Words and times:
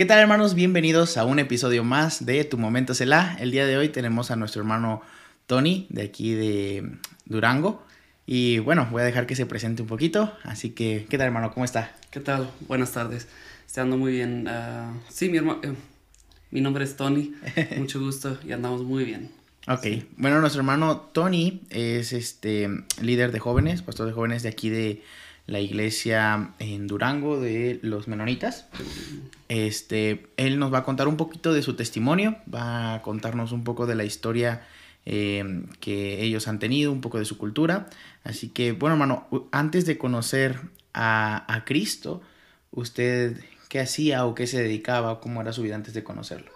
¿Qué 0.00 0.06
tal 0.06 0.18
hermanos? 0.18 0.54
Bienvenidos 0.54 1.18
a 1.18 1.26
un 1.26 1.38
episodio 1.40 1.84
más 1.84 2.24
de 2.24 2.42
Tu 2.44 2.56
Momento 2.56 2.94
Selah. 2.94 3.36
El 3.38 3.50
día 3.50 3.66
de 3.66 3.76
hoy 3.76 3.90
tenemos 3.90 4.30
a 4.30 4.36
nuestro 4.36 4.62
hermano 4.62 5.02
Tony 5.46 5.86
de 5.90 6.00
aquí 6.00 6.32
de 6.32 6.92
Durango. 7.26 7.84
Y 8.24 8.60
bueno, 8.60 8.88
voy 8.90 9.02
a 9.02 9.04
dejar 9.04 9.26
que 9.26 9.36
se 9.36 9.44
presente 9.44 9.82
un 9.82 9.88
poquito. 9.88 10.32
Así 10.42 10.70
que, 10.70 11.04
¿qué 11.10 11.18
tal 11.18 11.26
hermano? 11.26 11.52
¿Cómo 11.52 11.66
está? 11.66 11.94
¿Qué 12.10 12.18
tal? 12.18 12.50
Buenas 12.66 12.92
tardes. 12.92 13.28
Estoy 13.66 13.82
ando 13.82 13.98
muy 13.98 14.12
bien. 14.12 14.48
Ah, 14.48 14.94
sí, 15.10 15.28
mi 15.28 15.36
hermano, 15.36 15.60
eh, 15.62 15.74
mi 16.50 16.62
nombre 16.62 16.84
es 16.84 16.96
Tony. 16.96 17.34
Mucho 17.76 18.00
gusto 18.00 18.38
y 18.42 18.52
andamos 18.52 18.82
muy 18.82 19.04
bien. 19.04 19.30
Ok, 19.68 19.86
bueno, 20.16 20.40
nuestro 20.40 20.60
hermano 20.60 21.10
Tony 21.12 21.60
es 21.68 22.14
este 22.14 22.70
líder 23.02 23.32
de 23.32 23.38
jóvenes, 23.38 23.82
pastor 23.82 24.06
de 24.06 24.14
jóvenes 24.14 24.42
de 24.42 24.48
aquí 24.48 24.70
de 24.70 25.02
la 25.50 25.58
iglesia 25.58 26.52
en 26.60 26.86
Durango 26.86 27.40
de 27.40 27.80
los 27.82 28.06
menonitas. 28.06 28.66
Este, 29.48 30.26
él 30.36 30.60
nos 30.60 30.72
va 30.72 30.78
a 30.78 30.84
contar 30.84 31.08
un 31.08 31.16
poquito 31.16 31.52
de 31.52 31.62
su 31.62 31.74
testimonio, 31.74 32.36
va 32.52 32.94
a 32.94 33.02
contarnos 33.02 33.50
un 33.50 33.64
poco 33.64 33.86
de 33.86 33.96
la 33.96 34.04
historia 34.04 34.62
eh, 35.06 35.64
que 35.80 36.22
ellos 36.22 36.46
han 36.46 36.60
tenido, 36.60 36.92
un 36.92 37.00
poco 37.00 37.18
de 37.18 37.24
su 37.24 37.36
cultura. 37.36 37.90
Así 38.22 38.48
que, 38.50 38.70
bueno, 38.70 38.94
hermano, 38.94 39.26
antes 39.50 39.86
de 39.86 39.98
conocer 39.98 40.60
a, 40.94 41.52
a 41.52 41.64
Cristo, 41.64 42.22
¿usted 42.70 43.36
qué 43.68 43.80
hacía 43.80 44.26
o 44.26 44.36
qué 44.36 44.46
se 44.46 44.62
dedicaba 44.62 45.10
o 45.10 45.20
cómo 45.20 45.40
era 45.40 45.52
su 45.52 45.62
vida 45.62 45.74
antes 45.74 45.94
de 45.94 46.04
conocerlo? 46.04 46.52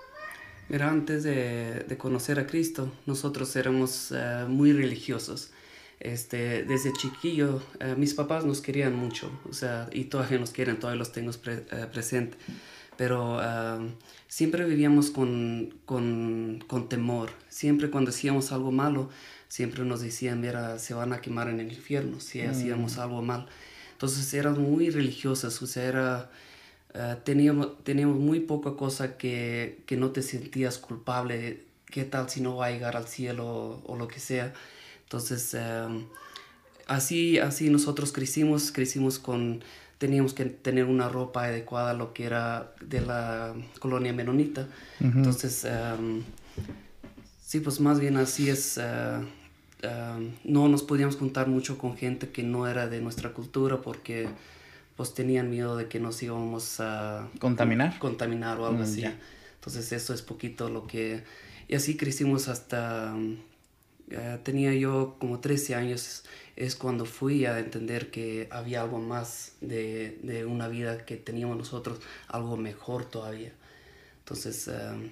Mira, 0.69 0.89
antes 0.89 1.25
de, 1.25 1.85
de 1.89 1.97
conocer 1.99 2.39
a 2.39 2.47
Cristo, 2.47 2.93
nosotros 3.07 3.57
éramos 3.57 4.13
uh, 4.13 4.49
muy 4.49 4.73
religiosos. 4.73 5.51
Este, 6.01 6.65
desde 6.65 6.93
chiquillo, 6.93 7.63
uh, 7.81 7.99
mis 7.99 8.15
papás 8.15 8.45
nos 8.45 8.61
querían 8.61 8.95
mucho, 8.95 9.31
o 9.49 9.53
sea, 9.53 9.89
y 9.93 10.05
todavía 10.05 10.39
nos 10.39 10.51
quieren, 10.51 10.79
todavía 10.79 10.99
los 10.99 11.13
tengo 11.13 11.33
pre, 11.33 11.65
uh, 11.73 11.91
presente. 11.91 12.37
Pero 12.97 13.41
siempre 14.29 14.65
vivíamos 14.65 15.11
con, 15.11 15.75
con, 15.85 16.63
con 16.69 16.89
temor. 16.89 17.31
Siempre 17.49 17.91
cuando 17.91 18.11
hacíamos 18.11 18.53
algo 18.53 18.71
malo, 18.71 19.11
siempre 19.49 19.85
nos 19.85 20.01
decían, 20.01 20.41
mira, 20.41 20.79
se 20.79 20.95
van 20.95 21.13
a 21.13 21.21
quemar 21.21 21.49
en 21.49 21.61
el 21.61 21.73
infierno 21.73 22.21
si 22.21 22.43
mm. 22.43 22.51
hacíamos 22.51 22.99
algo 22.99 23.23
mal. 23.23 23.49
Entonces 23.93 24.33
eran 24.35 24.61
muy 24.61 24.91
religiosas, 24.91 25.63
o 25.63 25.67
sea, 25.67 25.85
era, 25.85 26.31
uh, 26.95 27.23
teníamos, 27.25 27.83
teníamos 27.85 28.19
muy 28.19 28.41
poca 28.41 28.75
cosa 28.77 29.17
que, 29.17 29.83
que, 29.87 29.97
no 29.97 30.11
te 30.11 30.23
sentías 30.23 30.79
culpable, 30.79 31.65
qué 31.87 32.05
tal 32.05 32.29
si 32.29 32.41
no 32.41 32.57
va 32.57 32.67
a 32.67 32.71
llegar 32.71 32.97
al 32.97 33.07
cielo 33.07 33.47
o, 33.47 33.83
o 33.93 33.97
lo 33.97 34.09
que 34.09 34.21
sea. 34.21 34.53
Entonces, 35.15 35.55
um, 35.55 36.07
así, 36.89 37.39
así 37.39 37.71
nosotros 37.71 38.11
crecimos, 38.11 38.73
crecimos 38.73 39.21
con, 39.21 39.63
teníamos 39.99 40.35
que 40.35 40.47
tener 40.47 40.87
una 40.87 41.09
ropa 41.09 41.45
adecuada 41.45 41.91
a 41.91 41.95
lo 41.95 42.13
que 42.13 42.25
era 42.25 42.75
de 42.81 43.01
la 43.01 43.55
colonia 43.79 44.13
menonita. 44.13 44.67
Uh 45.01 45.05
-huh. 45.05 45.17
Entonces, 45.19 45.65
um, 45.65 46.23
sí, 47.41 47.61
pues 47.61 47.81
más 47.81 48.01
bien 48.01 48.17
así 48.17 48.51
es. 48.51 48.77
Uh, 48.79 49.25
Uh, 49.85 50.31
no 50.45 50.67
nos 50.69 50.83
podíamos 50.83 51.17
juntar 51.17 51.47
mucho 51.47 51.77
con 51.77 51.95
gente 51.95 52.31
que 52.31 52.43
no 52.43 52.67
era 52.67 52.89
de 52.89 53.03
nuestra 53.03 53.35
cultura 53.35 53.83
porque 53.83 54.31
pues 54.97 55.13
tenían 55.13 55.51
miedo 55.51 55.77
de 55.77 55.89
que 55.89 56.01
nos 56.01 56.23
íbamos 56.23 56.81
a 56.81 57.29
contaminar 57.39 57.99
contaminar 57.99 58.59
o 58.61 58.67
algo 58.67 58.79
mm, 58.79 58.83
así 58.83 59.01
yeah. 59.01 59.15
entonces 59.57 59.93
eso 59.93 60.15
es 60.15 60.23
poquito 60.23 60.71
lo 60.71 60.87
que 60.87 61.23
y 61.69 61.75
así 61.75 61.99
crecimos 61.99 62.49
hasta 62.49 63.15
uh, 64.13 64.39
tenía 64.43 64.75
yo 64.75 65.17
como 65.19 65.41
13 65.41 65.75
años 65.75 66.25
es 66.57 66.77
cuando 66.77 67.05
fui 67.05 67.47
a 67.47 67.59
entender 67.59 68.11
que 68.11 68.49
había 68.51 68.83
algo 68.83 69.01
más 69.01 69.53
de, 69.61 70.19
de 70.23 70.45
una 70.45 70.69
vida 70.69 71.05
que 71.05 71.17
teníamos 71.17 71.57
nosotros 71.57 72.01
algo 72.29 72.57
mejor 72.57 73.05
todavía. 73.05 73.53
Entonces 74.21 74.69
uh, 74.69 75.09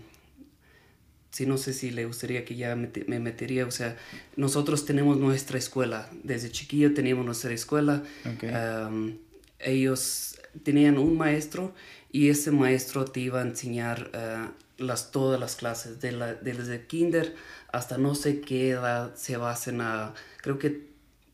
sí, 1.32 1.46
no 1.46 1.58
sé 1.58 1.72
si 1.72 1.90
le 1.90 2.04
gustaría 2.04 2.44
que 2.44 2.54
ya 2.54 2.76
me, 2.76 2.90
me, 3.06 3.18
metería, 3.18 3.66
o 3.66 3.70
sea, 3.70 3.96
nosotros 4.36 4.84
tenemos 4.84 5.16
nuestra 5.16 5.58
escuela, 5.58 6.08
desde 6.22 6.50
chiquillo 6.50 6.94
teníamos 6.94 7.24
nuestra 7.24 7.52
escuela, 7.52 8.04
okay. 8.36 8.50
um, 8.50 9.16
ellos 9.58 10.38
tenían 10.62 10.98
un 10.98 11.16
maestro 11.16 11.74
y 12.12 12.28
ese 12.28 12.50
maestro 12.50 13.06
te 13.06 13.20
iba 13.20 13.40
a 13.40 13.42
enseñar 13.42 14.10
uh, 14.14 14.50
las, 14.82 15.10
todas 15.10 15.38
las 15.38 15.56
clases, 15.56 16.00
de 16.00 16.12
la, 16.12 16.34
desde 16.34 16.86
kinder 16.86 17.34
hasta 17.72 17.98
no 17.98 18.14
sé 18.14 18.40
qué 18.40 18.70
edad 18.70 19.14
se 19.14 19.36
basen 19.36 19.80
a, 19.80 20.14
creo 20.42 20.58
que 20.58 20.90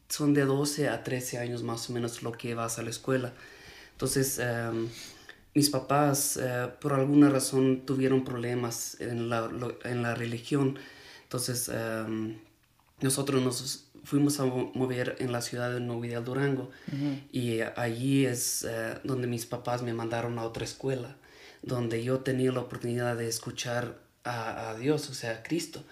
son 0.09 0.35
de 0.35 0.45
12 0.45 0.89
a 0.89 1.03
13 1.03 1.39
años 1.39 1.63
más 1.63 1.91
o 1.91 1.93
menos 1.93 2.23
lo 2.23 2.33
que 2.33 2.55
vas 2.55 2.79
a 2.79 2.83
la 2.83 2.91
escuela. 2.91 3.33
Entonces, 3.93 4.39
um, 4.39 4.89
mis 5.55 5.71
papás 5.71 6.39
eh, 6.41 6.69
por 6.81 6.93
alguna 6.93 7.29
razón 7.31 7.83
tuvieron 7.85 8.25
problemas 8.25 9.01
en 9.01 9.29
la, 9.29 9.49
lo, 9.49 9.77
en 9.85 10.03
la 10.03 10.15
religión. 10.15 10.79
Entonces 11.25 11.71
eh, 11.73 12.37
nosotros 13.01 13.43
nos 13.43 13.89
fuimos 14.05 14.41
a 14.41 14.45
mover 14.45 15.17
en 15.19 15.33
la 15.33 15.43
ciudad 15.43 15.73
de 15.73 15.81
Novidad 15.81 16.23
Durango 16.23 16.71
uh 16.93 16.95
-huh. 16.95 17.23
y 17.33 17.61
allí 17.77 18.25
es 18.25 18.65
eh, 18.65 18.99
donde 19.05 19.27
mis 19.27 19.47
papás 19.47 19.83
me 19.83 19.93
mandaron 19.93 20.39
a 20.39 20.45
otra 20.45 20.65
escuela, 20.65 21.17
donde 21.63 22.03
yo 22.05 22.21
tenía 22.21 22.53
la 22.53 22.61
oportunidad 22.61 23.17
de 23.17 23.29
escuchar 23.29 23.99
a, 24.25 24.71
a 24.71 24.79
Dios, 24.79 25.11
o 25.11 25.15
sea, 25.15 25.33
a 25.33 25.43
Cristo. 25.43 25.85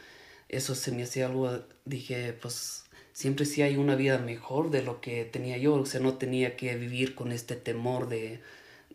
Eso 0.49 0.75
se 0.75 0.93
me 0.93 1.03
hacía 1.03 1.27
algo, 1.27 1.61
dije, 1.85 2.33
pues 2.33 2.85
siempre 3.13 3.47
sí 3.47 3.63
hay 3.63 3.77
una 3.77 3.97
vida 3.97 4.19
mejor 4.19 4.71
de 4.71 4.83
lo 4.83 5.01
que 5.01 5.25
tenía 5.25 5.59
yo, 5.59 5.75
o 5.75 5.87
sea, 5.87 6.01
no 6.01 6.15
tenía 6.15 6.57
que 6.57 6.75
vivir 6.77 7.15
con 7.15 7.33
este 7.33 7.57
temor 7.57 8.09
de 8.09 8.41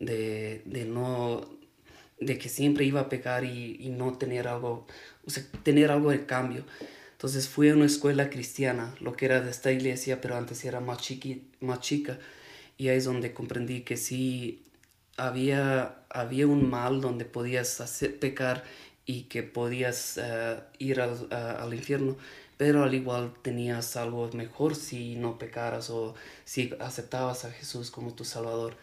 de, 0.02 0.62
de 0.64 0.84
no 0.84 1.48
de 2.20 2.38
que 2.38 2.48
siempre 2.48 2.84
iba 2.84 3.00
a 3.00 3.08
pecar 3.08 3.44
y, 3.44 3.76
y, 3.80 3.88
no 3.88 4.16
tener 4.16 4.46
algo, 4.46 4.86
o 5.26 5.30
sea, 5.30 5.44
tener 5.64 5.90
algo 5.90 6.10
de 6.10 6.24
cambio. 6.24 6.64
Entonces 7.12 7.48
fui 7.48 7.68
a 7.68 7.74
una 7.74 7.86
escuela 7.86 8.30
cristiana, 8.30 8.94
lo 9.00 9.14
que 9.14 9.26
era 9.26 9.40
de 9.40 9.50
esta 9.50 9.72
iglesia, 9.72 10.20
pero 10.20 10.36
antes 10.36 10.64
era 10.64 10.80
más, 10.80 10.98
chiqui, 10.98 11.44
más 11.60 11.80
chica. 11.80 12.18
Y 12.78 12.88
ahí 12.88 12.98
es 12.98 13.04
donde 13.04 13.32
comprendí 13.32 13.82
que 13.82 13.96
sí 13.96 14.62
había, 15.16 15.96
había 16.10 16.46
un 16.46 16.68
mal 16.68 17.00
donde 17.00 17.24
podías 17.24 17.80
hacer, 17.80 18.18
pecar 18.18 18.64
y 19.06 19.22
que 19.24 19.42
podías 19.42 20.18
uh, 20.18 20.60
ir 20.78 21.00
al, 21.00 21.10
uh, 21.10 21.62
al 21.62 21.74
infierno, 21.74 22.16
pero 22.56 22.84
al 22.84 22.94
igual 22.94 23.32
tenías 23.42 23.96
algo 23.96 24.30
mejor 24.34 24.76
si 24.76 25.16
no 25.16 25.38
pecaras 25.38 25.90
o 25.90 26.14
si 26.44 26.72
aceptabas 26.80 27.44
a 27.44 27.50
Jesús 27.50 27.90
como 27.90 28.14
tu 28.14 28.24
Salvador. 28.24 28.76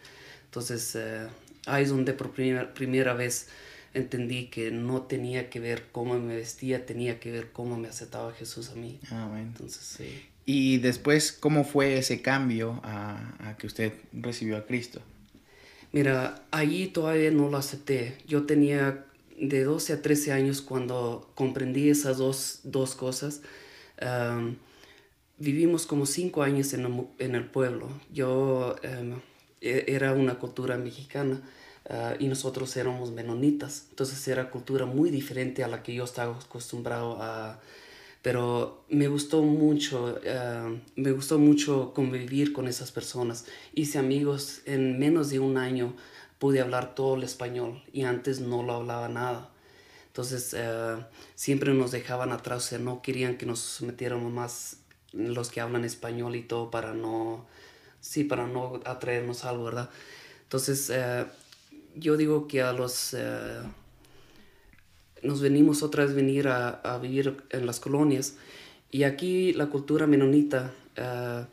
Entonces 0.44 0.94
eh, 0.96 1.28
ahí 1.66 1.84
es 1.84 1.90
donde 1.90 2.12
por 2.12 2.32
primera, 2.32 2.74
primera 2.74 3.14
vez 3.14 3.48
entendí 3.94 4.46
que 4.46 4.70
no 4.70 5.02
tenía 5.02 5.48
que 5.48 5.60
ver 5.60 5.86
cómo 5.92 6.18
me 6.18 6.36
vestía, 6.36 6.86
tenía 6.86 7.20
que 7.20 7.30
ver 7.30 7.52
cómo 7.52 7.76
me 7.76 7.88
aceptaba 7.88 8.32
Jesús 8.32 8.70
a 8.70 8.74
mí. 8.74 9.00
Ah, 9.10 9.26
bueno. 9.30 9.46
Entonces, 9.46 9.82
sí. 9.82 10.26
Y 10.44 10.78
después, 10.78 11.32
¿cómo 11.32 11.64
fue 11.64 11.98
ese 11.98 12.22
cambio 12.22 12.80
a, 12.82 13.34
a, 13.38 13.56
que 13.56 13.66
usted 13.66 13.92
recibió 14.12 14.56
a 14.56 14.66
Cristo? 14.66 15.00
Mira, 15.92 16.42
allí 16.50 16.88
todavía 16.88 17.30
no 17.30 17.48
lo 17.48 17.56
acepté. 17.56 18.18
Yo 18.26 18.46
tenía 18.46 19.06
de 19.38 19.64
12 19.64 19.94
a 19.94 20.02
13 20.02 20.32
años 20.32 20.62
cuando 20.62 21.30
comprendí 21.34 21.88
esas 21.88 22.18
dos, 22.18 22.60
dos 22.64 22.94
cosas. 22.94 23.42
Vivimos 25.38 25.86
como 25.86 26.06
5 26.06 26.42
años 26.42 26.72
en 26.74 27.34
el, 27.34 27.44
pueblo. 27.46 27.88
Yo... 28.12 28.76
Um, 28.84 29.20
era 29.60 30.12
una 30.12 30.38
cultura 30.38 30.76
mexicana 30.78 31.42
uh, 31.88 32.22
y 32.22 32.28
nosotros 32.28 32.76
éramos 32.76 33.12
menonitas, 33.12 33.86
entonces 33.90 34.26
era 34.28 34.50
cultura 34.50 34.86
muy 34.86 35.10
diferente 35.10 35.62
a 35.64 35.68
la 35.68 35.82
que 35.82 35.94
yo 35.94 36.04
estaba 36.04 36.36
acostumbrado 36.36 37.18
a... 37.20 37.60
Pero 38.22 38.84
me 38.88 39.08
gustó 39.08 39.42
mucho, 39.42 40.20
uh, 40.20 40.78
me 40.96 41.12
gustó 41.12 41.38
mucho 41.38 41.92
convivir 41.94 42.52
con 42.52 42.68
esas 42.68 42.92
personas. 42.92 43.46
Hice 43.74 43.98
amigos 43.98 44.60
en 44.66 44.98
menos 44.98 45.30
de 45.30 45.38
un 45.38 45.56
año, 45.56 45.94
pude 46.38 46.60
hablar 46.60 46.94
todo 46.94 47.16
el 47.16 47.22
español 47.22 47.82
y 47.92 48.02
antes 48.02 48.40
no 48.40 48.62
lo 48.62 48.74
hablaba 48.74 49.08
nada. 49.08 49.50
Entonces 50.08 50.54
uh, 50.54 51.02
siempre 51.34 51.72
nos 51.72 51.92
dejaban 51.92 52.32
atrás, 52.32 52.66
o 52.66 52.68
sea, 52.68 52.78
no 52.78 53.00
querían 53.00 53.38
que 53.38 53.46
nos 53.46 53.80
metiéramos 53.80 54.30
más 54.32 54.80
los 55.12 55.50
que 55.50 55.60
hablan 55.60 55.84
español 55.84 56.36
y 56.36 56.42
todo 56.42 56.70
para 56.70 56.94
no, 56.94 57.46
sí, 58.00 58.24
para 58.24 58.46
no 58.46 58.80
atraernos 58.84 59.44
algo, 59.44 59.64
¿verdad? 59.64 59.90
Entonces, 60.42 60.90
eh, 60.90 61.26
yo 61.96 62.16
digo 62.16 62.48
que 62.48 62.62
a 62.62 62.72
los, 62.72 63.14
eh, 63.14 63.60
nos 65.22 65.40
venimos 65.40 65.82
otra 65.82 66.04
vez 66.04 66.14
venir 66.14 66.48
a, 66.48 66.68
a 66.68 66.98
vivir 66.98 67.36
en 67.50 67.66
las 67.66 67.80
colonias. 67.80 68.34
Y 68.90 69.04
aquí 69.04 69.52
la 69.52 69.66
cultura 69.66 70.06
menonita, 70.06 70.72
ah, 70.96 71.46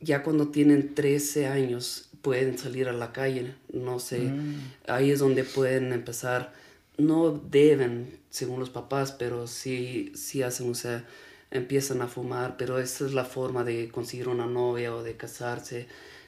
ya 0.00 0.22
cuando 0.22 0.48
tienen 0.48 0.94
13 0.94 1.46
años, 1.46 2.08
pueden 2.22 2.58
salir 2.58 2.88
a 2.88 2.92
la 2.92 3.12
calle, 3.12 3.54
no 3.72 3.98
sé, 3.98 4.18
Mm. 4.20 4.72
ahí 4.88 5.10
es 5.10 5.18
donde 5.20 5.44
pueden 5.44 5.92
empezar, 5.92 6.52
no 6.98 7.30
deben, 7.50 8.18
según 8.30 8.60
los 8.60 8.68
papás, 8.70 9.12
pero 9.12 9.46
sí, 9.46 10.12
sí 10.14 10.42
hacen, 10.42 10.70
o 10.70 10.74
sea, 10.74 11.04
empiezan 11.50 12.02
a 12.02 12.08
fumar, 12.08 12.56
pero 12.58 12.78
esa 12.78 13.06
es 13.06 13.12
la 13.14 13.24
forma 13.24 13.64
de 13.64 13.88
conseguir 13.88 14.28
una 14.28 14.46
novia 14.46 14.94
o 14.94 15.02
de 15.02 15.16
casarse, 15.16 15.86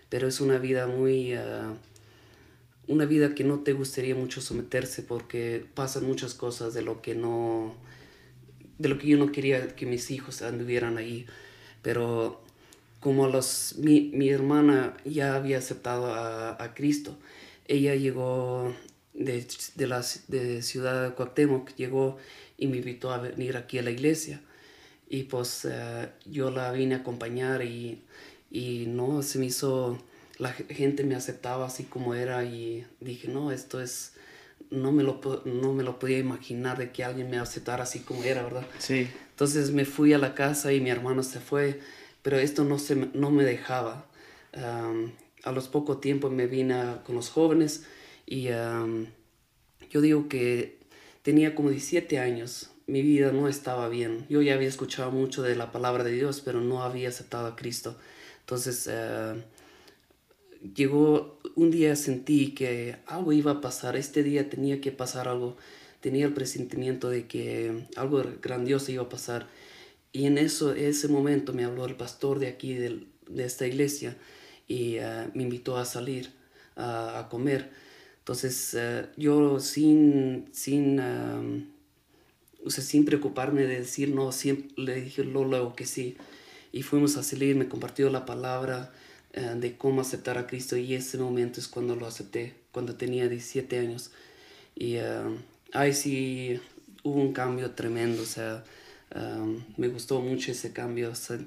pero 0.09 0.29
es 0.29 0.41
una 0.41 0.59
vida 0.59 0.87
muy... 0.87 1.35
ah, 1.35 1.75
una 2.89 3.05
vida 3.05 3.35
que 3.35 3.45
no 3.45 3.61
te 3.61 3.73
gustaría 3.73 4.15
mucho 4.15 4.41
someterse 4.41 5.03
porque 5.03 5.65
pasan 5.75 6.05
muchas 6.05 6.35
cosas 6.35 6.75
de 6.75 6.83
lo 6.83 7.03
que 7.03 7.15
no 7.15 7.75
de 8.79 8.89
lo 8.89 8.99
que 8.99 9.07
yo 9.09 9.17
no 9.19 9.31
quería 9.33 9.75
que 9.77 9.87
mis 9.87 10.11
hijos 10.11 10.43
anduvieran 10.43 10.99
ahí. 10.99 11.27
Pero 11.83 12.43
como 13.01 13.29
los 13.29 13.77
mi, 13.79 14.11
mi 14.15 14.31
hermana 14.31 14.97
ya 15.05 15.37
había 15.37 15.59
aceptado 15.59 16.07
a, 16.07 16.63
a 16.63 16.75
Cristo 16.75 17.17
ella 17.69 17.95
llegó 17.95 18.75
de, 19.15 19.47
de 19.77 19.87
la 19.87 20.05
de 20.29 20.63
ciudad 20.63 21.09
de 21.09 21.15
Cuauhtémoc 21.15 21.75
llegó 21.77 22.19
y 22.59 22.67
me 22.67 22.79
invitó 22.79 23.13
a 23.13 23.19
venir 23.19 23.57
aquí 23.57 23.79
a 23.79 23.83
la 23.83 23.91
iglesia. 23.91 24.41
Y 25.09 25.25
pues 25.25 25.67
eh, 25.71 26.09
yo 26.27 26.51
la 26.51 26.73
vine 26.73 26.97
a 26.97 26.99
acompañar 26.99 27.63
y, 27.63 28.03
y 28.51 28.87
no 28.89 29.23
se 29.23 29.39
me 29.39 29.47
hizo 29.47 29.99
la 30.43 30.53
ge- 30.53 30.65
gente 30.75 31.05
me 31.05 31.15
aceptaba 31.15 31.67
así 31.67 31.85
como 31.85 32.15
era 32.15 32.45
y 32.45 32.85
dije, 33.01 33.29
no, 33.29 33.53
esto 33.53 33.81
es, 33.81 34.15
no 34.71 34.91
me 34.93 35.03
lo, 35.03 35.21
no 35.45 35.73
me 35.73 35.83
lo 35.85 35.99
podía 35.99 36.19
imaginar 36.19 36.79
de 36.79 36.91
que 36.91 37.05
alguien 37.05 37.31
me 37.31 37.39
aceptara 37.39 37.85
así 37.85 38.01
como 38.01 38.25
era, 38.25 38.43
¿verdad? 38.43 38.67
Sí. 38.79 39.09
Entonces 39.31 39.71
me 39.71 39.85
fui 39.85 40.13
a 40.13 40.19
la 40.19 40.35
casa 40.35 40.73
y 40.73 40.81
mi 40.81 40.91
hermano 40.91 41.23
se 41.23 41.39
fue, 41.41 41.81
pero 42.23 42.39
esto 42.39 42.65
no, 42.65 42.79
se, 42.79 42.95
me- 42.97 43.11
no 43.15 43.31
me 43.31 43.45
dejaba. 43.45 44.07
A 45.45 45.51
los 45.53 45.69
poco 45.69 45.99
tiempo 45.99 46.29
me 46.31 46.47
vine 46.47 46.75
a- 46.75 47.03
con 47.05 47.15
los 47.17 47.29
jóvenes 47.31 47.85
y 48.27 48.49
yo 49.91 50.01
digo 50.01 50.29
que 50.29 50.79
tenía 51.23 51.55
como 51.55 51.71
17 51.71 52.19
años, 52.19 52.71
mi 52.87 53.03
vida 53.03 53.33
no 53.33 53.49
estaba 53.49 53.89
bien. 53.89 54.27
Yo 54.29 54.43
ya 54.43 54.55
había 54.55 54.69
escuchado 54.69 55.11
mucho 55.11 55.43
de 55.43 55.55
la 55.57 55.71
palabra 55.73 56.03
de 56.05 56.13
Dios, 56.13 56.41
pero 56.45 56.61
no 56.61 56.83
había 56.83 57.09
aceptado 57.11 57.47
a 57.47 57.57
Cristo. 57.57 57.97
Entonces 58.41 58.89
eh, 58.91 59.35
llegó 60.75 61.39
un 61.55 61.71
día 61.71 61.97
sentí 61.97 62.55
que 62.55 62.97
algo 63.07 63.33
iba 63.33 63.53
a 63.53 63.61
pasar, 63.61 63.97
este 63.97 64.23
día 64.23 64.49
tenía 64.49 64.81
que 64.81 64.93
pasar 64.93 65.29
algo, 65.29 65.57
tenía 66.01 66.27
el 66.27 66.33
presentimiento 66.33 67.11
de 67.11 67.27
que 67.27 67.87
algo 67.97 68.23
grandioso 68.41 68.93
iba 68.93 69.03
a 69.05 69.09
pasar. 69.09 69.49
Y 70.13 70.27
en 70.27 70.39
eso, 70.39 70.75
ese 70.75 71.09
momento 71.09 71.53
me 71.53 71.65
habló 71.65 71.87
el 71.87 71.97
pastor 71.97 72.39
de 72.39 72.49
aquí, 72.49 72.75
del- 72.75 73.09
de 73.29 73.45
esta 73.45 73.67
iglesia, 73.67 74.17
y 74.69 74.97
eh, 74.97 75.29
me 75.35 75.43
invitó 75.45 75.77
a 75.77 75.85
salir 75.85 76.31
a, 76.77 77.29
comer. 77.31 77.71
Entonces 78.19 78.75
eh, 78.75 79.07
yo 79.17 79.61
sin, 79.61 80.49
sin, 80.53 81.01
am, 81.01 81.73
o 82.65 82.71
sea, 82.71 82.85
sin 82.85 83.05
preocuparme 83.05 83.63
de 83.63 83.81
decir 83.81 84.11
no, 84.11 84.33
siempre 84.33 84.71
le 84.77 85.01
dije 85.01 85.25
luego, 85.25 85.45
luego 85.49 85.75
que 85.75 85.87
sí. 85.87 86.17
Y 86.73 86.83
fuimos 86.83 87.17
a 87.17 87.23
salir, 87.23 87.57
me 87.57 87.69
compartió 87.69 88.11
la 88.11 88.25
palabra 88.25 88.93
eh, 89.33 89.55
de 89.57 89.77
cómo 89.77 90.01
aceptar 90.01 90.39
a 90.39 90.47
Cristo 90.47 90.77
y 90.77 90.95
ese 90.95 91.19
momento 91.19 91.61
es 91.61 91.69
cuando 91.69 91.97
lo 91.97 92.07
acepté, 92.07 92.55
cuando 92.71 92.97
tenía 92.97 93.29
17 93.29 93.79
años. 93.79 94.11
Y 94.75 94.97
eh, 94.97 95.23
ahí 95.73 95.95
sí 95.95 96.61
hubo 97.03 97.21
un 97.21 97.33
cambio 97.33 97.71
tremendo, 97.73 98.23
o 98.23 98.27
sea, 98.27 98.65
um, 99.15 99.63
me 99.77 99.89
gustó 99.89 100.21
mucho 100.21 100.53
ese 100.53 100.73
cambio. 100.73 101.11
o 101.11 101.15
sea, 101.15 101.39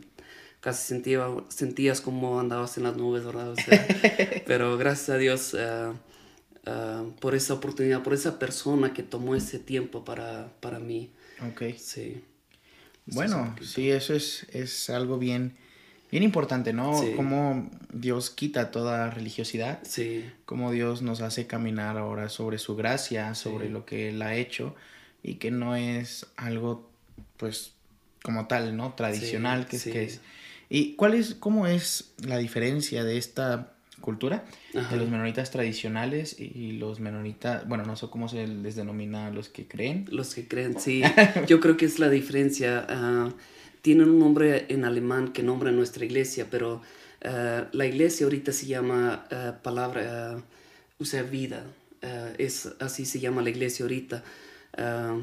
casi 0.62 0.88
sentía, 0.88 1.28
sentías 1.50 2.02
como 2.02 2.40
andabas 2.40 2.78
en 2.78 2.84
las 2.84 2.98
nubes, 2.98 3.24
¿verdad? 3.24 3.52
O 3.52 3.56
sea, 3.56 3.88
pero 4.48 4.78
gracias 4.78 5.10
a 5.10 5.18
Dios 5.18 5.56
por 7.20 7.36
esa 7.36 7.54
oportunidad, 7.54 8.02
por 8.02 8.16
esa 8.16 8.40
persona 8.40 8.94
que 8.94 9.04
tomó 9.04 9.36
ese 9.36 9.60
tiempo 9.60 10.04
para, 10.04 10.52
para 10.60 10.80
mí. 10.80 11.12
Ok. 11.52 11.64
Sí. 11.78 12.24
Bueno, 13.06 13.56
sí, 13.62 13.92
eso 13.92 14.16
es, 14.16 14.48
es 14.52 14.90
algo 14.90 15.20
bien, 15.20 15.56
bien 16.16 16.24
importante, 16.24 16.72
¿no? 16.72 16.98
Sí. 17.02 17.12
Cómo 17.18 17.70
Dios 17.92 18.30
quita 18.30 18.72
toda 18.72 19.10
religiosidad, 19.10 19.80
Sí, 19.84 20.24
cómo 20.46 20.72
Dios 20.72 21.02
nos 21.02 21.20
hace 21.20 21.46
caminar 21.46 21.98
ahora 21.98 22.30
sobre 22.30 22.58
su 22.58 22.78
gracia, 22.78 23.36
sobre 23.36 23.66
Sí. 23.68 23.72
lo 23.74 23.86
que 23.86 24.08
Él 24.10 24.22
ha 24.22 24.34
hecho 24.36 24.76
y 25.24 25.36
que 25.36 25.52
no 25.52 25.76
es 25.76 26.26
algo, 26.38 26.90
pues, 27.36 27.74
como 28.24 28.48
tal, 28.48 28.78
¿no? 28.78 28.94
Tradicional, 28.94 29.66
que 29.68 29.76
es 29.76 29.82
sí. 29.82 29.92
que 29.92 30.04
es. 30.06 30.22
¿Y 30.70 30.94
cuál 30.96 31.16
es, 31.16 31.36
cómo 31.36 31.68
es 31.68 32.14
la 32.26 32.38
diferencia 32.38 33.04
de 33.04 33.18
esta 33.18 33.74
cultura 34.00 34.46
Ajá. 34.74 34.92
de 34.94 34.98
los 34.98 35.10
menonitas 35.10 35.52
tradicionales 35.52 36.40
y 36.40 36.72
los 36.74 37.02
menonitas, 37.02 37.68
bueno, 37.68 37.84
no 37.86 37.96
sé 37.98 38.08
cómo 38.10 38.30
se 38.30 38.48
les 38.48 38.76
denomina 38.78 39.28
a 39.28 39.32
los 39.32 39.50
que 39.50 39.68
creen? 39.68 40.06
Los 40.12 40.34
que 40.34 40.48
creen, 40.48 40.80
sí. 40.80 41.02
Yo 41.48 41.60
creo 41.60 41.76
que 41.76 41.86
es 41.86 42.00
la 42.00 42.10
diferencia. 42.10 42.86
ah, 42.88 43.30
tienen 43.86 44.10
un 44.10 44.18
nombre 44.18 44.66
en 44.70 44.84
alemán 44.84 45.32
que 45.32 45.44
nombra 45.44 45.72
nuestra 45.72 46.04
iglesia, 46.06 46.48
pero 46.50 46.82
ah, 47.24 47.68
la 47.72 47.86
iglesia 47.86 48.26
ahorita 48.26 48.52
se 48.52 48.66
llama 48.66 49.28
ah, 49.30 49.60
palabra, 49.62 50.02
ah, 50.38 50.42
o 50.98 51.06
sea, 51.06 51.22
vida. 51.22 51.68
Ah, 52.02 52.30
es, 52.40 52.68
así 52.80 53.06
se 53.06 53.20
llama 53.20 53.44
la 53.44 53.52
iglesia 53.52 53.84
ahorita. 53.86 54.24
Ah, 54.76 55.20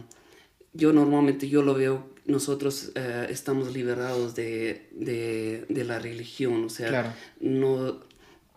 yo 0.75 0.93
normalmente 0.93 1.49
yo 1.49 1.63
lo 1.63 1.75
veo, 1.75 2.09
nosotros 2.25 2.93
eh, 2.95 3.27
estamos 3.31 3.73
liberados 3.75 4.37
de, 4.37 4.87
de, 4.93 5.67
de 5.69 5.85
la 5.85 5.99
religión, 5.99 6.65
o 6.67 6.69
sea, 6.71 6.89
Claro. 6.89 7.13
no, 7.41 7.99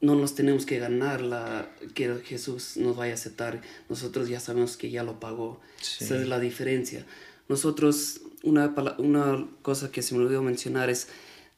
no 0.02 0.13
nos 0.16 0.36
tenemos 0.36 0.68
que 0.68 0.78
ganar 0.78 1.22
la, 1.22 1.68
que 1.96 2.13
Jesús 2.24 2.78
nos 2.78 2.96
vaya 2.96 3.13
a 3.13 3.16
aceptar, 3.16 3.60
nosotros 3.90 4.30
ya 4.30 4.40
sabemos 4.40 4.78
que 4.78 4.92
ya 4.92 5.02
lo 5.04 5.19
pagó, 5.19 5.60
Sí. 5.81 6.04
esa 6.04 6.16
es 6.22 6.28
la 6.28 6.40
diferencia. 6.40 7.06
Nosotros, 7.50 8.22
una, 8.45 8.74
una 9.00 9.47
cosa 9.62 9.92
que 9.92 10.01
se 10.01 10.15
me 10.15 10.24
olvidó 10.24 10.42
mencionar 10.42 10.89
es, 10.89 11.09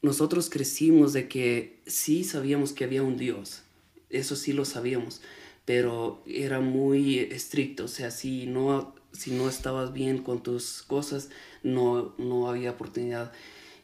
nosotros 0.02 0.50
crecimos 0.50 1.12
de 1.12 1.28
que 1.28 1.80
sí 1.86 2.24
sabíamos 2.24 2.72
que 2.72 2.84
había 2.84 3.02
un 3.02 3.16
Dios, 3.16 3.62
eso 4.10 4.36
sí 4.36 4.52
lo 4.52 4.64
sabíamos, 4.64 5.20
pero 5.64 6.22
era 6.26 6.60
muy 6.60 7.18
estricto, 7.18 7.84
o 7.84 7.88
sea, 7.88 8.10
si 8.10 8.46
no, 8.46 8.94
si 9.12 9.32
no 9.32 9.48
estabas 9.48 9.92
bien 9.92 10.22
con 10.22 10.42
tus 10.42 10.82
cosas, 10.82 11.30
no, 11.62 12.14
no 12.18 12.48
había 12.48 12.70
oportunidad. 12.70 13.32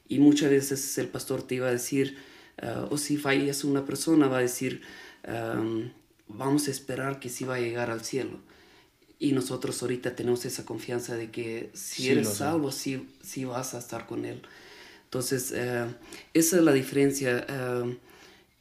Y 0.09 0.19
muchas 0.19 0.51
veces 0.51 0.97
el 0.99 1.09
pastor 1.09 1.43
te 1.43 1.57
iba 1.57 1.69
a 1.69 1.73
decir, 1.73 2.17
ah, 2.63 2.87
o 2.91 2.97
si 2.97 3.17
fallas 3.17 3.65
una 3.65 3.85
persona, 3.85 4.29
va 4.29 4.39
a 4.39 4.43
decir, 4.43 4.83
am, 5.27 5.93
vamos 6.29 6.69
a 6.69 6.71
esperar 6.71 7.21
que 7.21 7.29
sí 7.29 7.45
va 7.45 7.57
a 7.57 7.61
llegar 7.61 7.91
al 7.91 8.03
cielo. 8.03 8.39
Y 9.25 9.33
nosotros 9.33 9.81
ahorita 9.81 10.15
tenemos 10.15 10.45
esa 10.45 10.67
confianza 10.67 11.17
de 11.17 11.31
que 11.31 11.71
si 11.73 12.03
Sí, 12.03 12.09
eres 12.11 12.29
salvo, 12.29 12.71
sí, 12.71 13.09
sí 13.23 13.47
vas 13.47 13.73
a 13.73 13.79
estar 13.79 14.07
con 14.07 14.27
Él. 14.27 14.43
Entonces, 15.05 15.51
eh, 15.57 15.87
esa 16.35 16.57
es 16.57 16.63
la 16.63 16.73
diferencia. 16.73 17.47
eh, 17.49 17.97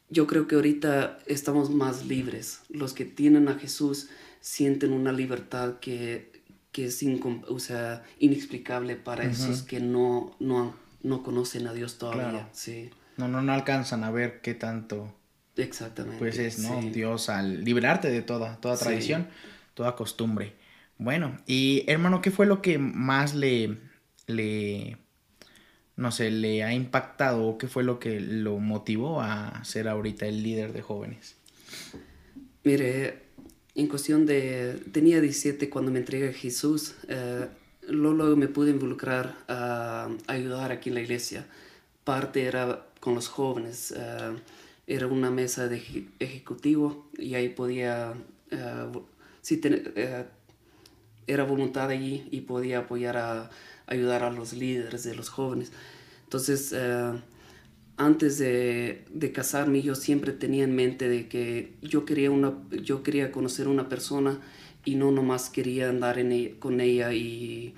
yo 0.10 0.26
creo 0.26 0.48
que 0.48 0.56
ahorita 0.56 1.20
estamos 1.26 1.70
más 1.70 2.06
libres. 2.06 2.62
Los 2.70 2.94
que 2.94 3.04
tienen 3.04 3.50
a 3.50 3.56
Jesús 3.56 4.08
sienten 4.40 4.94
una 4.94 5.12
libertad 5.12 5.80
que, 5.82 6.32
que 6.72 6.86
es 6.86 7.04
o 7.50 7.60
sea, 7.60 8.04
inexplicable 8.20 8.96
para 8.96 9.26
esos 9.26 9.64
que 9.64 9.82
no, 9.82 10.34
no, 10.40 10.76
no 11.02 11.24
conocen 11.24 11.68
a 11.68 11.74
Dios 11.74 11.98
todavía. 11.98 12.30
Claro. 12.30 12.50
Sí, 12.54 12.90
No, 13.18 13.28
no, 13.28 13.42
no 13.42 13.52
alcanzan 13.52 14.06
a 14.06 14.12
ver 14.12 14.40
qué 14.40 14.54
tanto 14.54 15.14
exactamente. 15.58 16.20
pues 16.20 16.38
es, 16.40 16.60
¿no? 16.60 16.82
sí. 16.82 16.90
Dios 16.92 17.28
al 17.28 17.66
liberarte 17.66 18.10
de 18.10 18.22
toda, 18.22 18.56
toda 18.62 18.78
Sí. 18.78 18.86
Toda 19.74 19.96
costumbre. 19.96 20.54
Bueno, 20.98 21.38
y 21.48 21.84
hermano, 21.88 22.22
¿qué 22.22 22.32
fue 22.32 22.46
lo 22.46 22.62
que 22.62 22.78
más 22.78 23.34
le, 23.36 23.80
le, 24.28 24.98
no 25.96 26.12
sé, 26.12 26.32
le 26.32 26.64
ha 26.64 26.74
impactado 26.74 27.48
o 27.48 27.58
qué 27.58 27.68
fue 27.68 27.84
lo 27.84 28.00
que 28.00 28.20
lo 28.20 28.60
motivó 28.60 29.22
a 29.22 29.64
ser 29.66 29.88
ahorita 29.88 30.26
el 30.28 30.44
líder 30.44 30.74
de 30.74 30.82
jóvenes? 30.82 31.38
Mire, 32.64 33.22
en 33.76 33.88
cuestión 33.88 34.26
de... 34.26 34.80
Tenía 34.92 35.22
17 35.22 35.70
cuando 35.70 35.92
me 35.92 36.00
entregué 36.00 36.30
a 36.30 36.34
Jesús. 36.34 36.96
eh, 37.08 37.48
luego, 37.90 38.36
me 38.36 38.48
pude 38.48 38.72
involucrar 38.72 39.36
a 39.48 40.10
ayudar 40.28 40.72
aquí 40.72 40.90
en 40.90 40.96
la 40.96 41.02
iglesia. 41.02 41.46
Parte 42.04 42.44
era 42.46 42.86
con 43.00 43.16
los 43.16 43.28
jóvenes. 43.28 43.94
eh, 43.98 44.36
era 44.88 45.08
una 45.08 45.32
mesa 45.32 45.68
de 45.68 45.78
eje- 45.78 46.08
ejecutivo 46.20 47.08
y 47.18 47.36
ahí 47.36 47.50
podía... 47.50 48.14
eh, 48.52 48.88
sí, 49.44 49.58
ten- 49.58 49.94
eh, 49.96 50.26
era 51.28 51.44
voluntad 51.44 51.90
allí 51.90 52.28
y 52.32 52.42
podía 52.42 52.80
apoyar 52.80 53.18
a 53.18 53.50
ayudar 53.88 54.24
a 54.24 54.32
los 54.32 54.54
líderes 54.54 55.04
de 55.04 55.16
los 55.16 55.30
jóvenes. 55.30 55.72
Entonces, 56.24 56.74
eh, 56.76 57.12
antes 57.98 58.40
de, 58.40 59.06
de 59.14 59.32
casarme, 59.32 59.82
yo 59.82 59.96
siempre 59.96 60.32
tenía 60.34 60.64
en 60.64 60.76
mente 60.76 61.08
de 61.08 61.28
que 61.28 61.74
yo 61.82 62.06
quería, 62.06 62.32
una, 62.32 62.54
yo 62.72 63.04
quería 63.04 63.32
conocer 63.32 63.68
una 63.68 63.88
persona 63.88 64.40
y 64.84 64.96
no 64.96 65.12
nomás 65.12 65.50
quería 65.50 65.90
andar 65.90 66.18
en 66.18 66.32
e, 66.32 66.56
con 66.60 66.82
ella 66.82 67.14
y, 67.14 67.76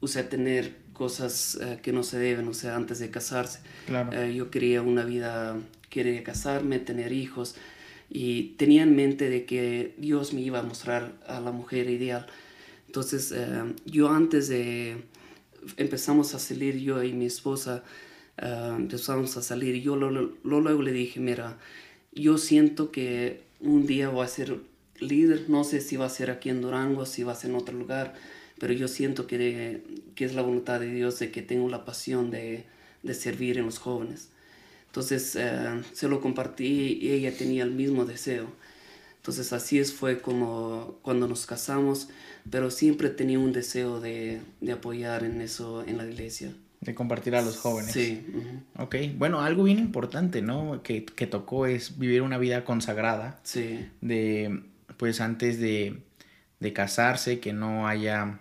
o 0.00 0.08
sea, 0.08 0.28
tener 0.28 0.74
cosas 0.94 1.58
eh, 1.60 1.78
que 1.82 1.92
no 1.92 2.02
se 2.02 2.18
deben, 2.18 2.48
o 2.48 2.54
sea, 2.54 2.74
antes 2.76 2.98
de 2.98 3.10
casarse. 3.10 3.60
Claro. 3.86 4.10
Eh, 4.12 4.34
yo 4.34 4.50
quería 4.50 4.82
una 4.82 5.04
vida, 5.04 5.56
quería 5.90 6.24
casarme, 6.24 6.78
tener 6.78 7.12
hijos 7.12 7.54
y 8.10 8.54
tenía 8.56 8.82
en 8.82 8.96
mente 8.96 9.28
de 9.28 9.44
que 9.44 9.94
Dios 9.98 10.32
me 10.32 10.40
iba 10.40 10.60
a 10.60 10.62
mostrar 10.62 11.14
a 11.26 11.40
la 11.40 11.52
mujer 11.52 11.90
ideal. 11.90 12.26
Entonces, 12.86 13.32
eh, 13.32 13.74
yo 13.84 14.08
antes 14.08 14.48
de 14.48 14.96
empezamos 15.76 16.34
a 16.34 16.38
salir, 16.38 16.78
yo 16.78 17.02
y 17.02 17.12
mi 17.12 17.26
esposa, 17.26 17.84
empezamos 18.40 19.36
a 19.36 19.42
salir, 19.42 19.82
yo 19.82 19.96
luego 19.96 20.82
le 20.82 20.92
dije, 20.92 21.20
mira, 21.20 21.58
yo 22.12 22.38
siento 22.38 22.90
que 22.92 23.42
un 23.60 23.86
día 23.86 24.08
voy 24.08 24.24
a 24.24 24.28
ser 24.28 24.58
líder, 25.00 25.48
no 25.48 25.64
sé 25.64 25.80
si 25.80 25.96
va 25.96 26.06
a 26.06 26.10
ser 26.10 26.30
aquí 26.30 26.48
en 26.48 26.60
Durango, 26.60 27.06
si 27.06 27.22
va 27.22 27.32
a 27.32 27.36
ser 27.36 27.50
en 27.50 27.56
otro 27.56 27.76
lugar, 27.76 28.14
pero 28.58 28.72
yo 28.72 28.88
siento 28.88 29.26
que, 29.26 29.82
que 30.14 30.24
es 30.24 30.34
la 30.34 30.42
voluntad 30.42 30.80
de 30.80 30.92
Dios 30.92 31.18
de 31.18 31.30
que 31.30 31.42
tengo 31.42 31.68
la 31.68 31.84
pasión 31.84 32.30
de, 32.30 32.64
de 33.02 33.14
servir 33.14 33.58
en 33.58 33.66
los 33.66 33.78
jóvenes. 33.78 34.30
Entonces 34.88 35.36
eh, 35.36 35.82
se 35.92 36.08
lo 36.08 36.20
compartí 36.20 36.98
y 37.00 37.12
ella 37.12 37.36
tenía 37.36 37.62
el 37.62 37.70
mismo 37.70 38.04
deseo. 38.04 38.46
Entonces 39.16 39.52
así 39.52 39.78
es, 39.78 39.92
fue 39.92 40.20
como 40.20 40.98
cuando 41.02 41.28
nos 41.28 41.46
casamos, 41.46 42.08
pero 42.50 42.70
siempre 42.70 43.10
tenía 43.10 43.38
un 43.38 43.52
deseo 43.52 44.00
de, 44.00 44.40
de 44.60 44.72
apoyar 44.72 45.24
en 45.24 45.40
eso 45.40 45.84
en 45.86 45.98
la 45.98 46.06
iglesia. 46.06 46.52
De 46.80 46.94
compartir 46.94 47.34
a 47.34 47.42
los 47.42 47.56
jóvenes. 47.58 47.92
Sí. 47.92 48.24
Ok, 48.76 48.96
bueno, 49.16 49.40
algo 49.40 49.64
bien 49.64 49.78
importante, 49.78 50.42
¿no? 50.42 50.82
Que, 50.82 51.04
que, 51.04 51.26
tocó 51.26 51.66
es 51.66 51.98
vivir 51.98 52.22
una 52.22 52.38
vida 52.38 52.64
consagrada. 52.64 53.40
Sí. 53.42 53.86
De, 54.00 54.62
pues 54.96 55.20
antes 55.20 55.58
de, 55.58 56.00
de 56.60 56.72
casarse, 56.72 57.40
que 57.40 57.52
no 57.52 57.88
haya 57.88 58.40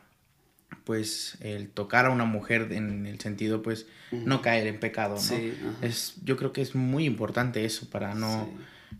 pues 0.84 1.38
el 1.42 1.70
tocar 1.70 2.06
a 2.06 2.10
una 2.10 2.26
mujer 2.26 2.72
en 2.72 3.06
el 3.06 3.20
sentido 3.20 3.62
pues 3.62 3.88
no 4.12 4.42
caer 4.42 4.68
en 4.68 4.80
pecado, 4.80 5.16
¿no? 5.16 5.22
Sí, 5.22 5.54
es, 5.82 6.16
yo 6.24 6.38
creo 6.38 6.54
que 6.54 6.62
es 6.62 6.76
muy 6.76 7.06
importante 7.06 7.66
eso 7.66 7.90
para 7.90 8.16
no, 8.16 8.50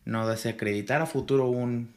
no 0.06 0.28
desacreditar 0.28 1.02
a 1.02 1.06
futuro 1.06 1.48
un, 1.48 1.90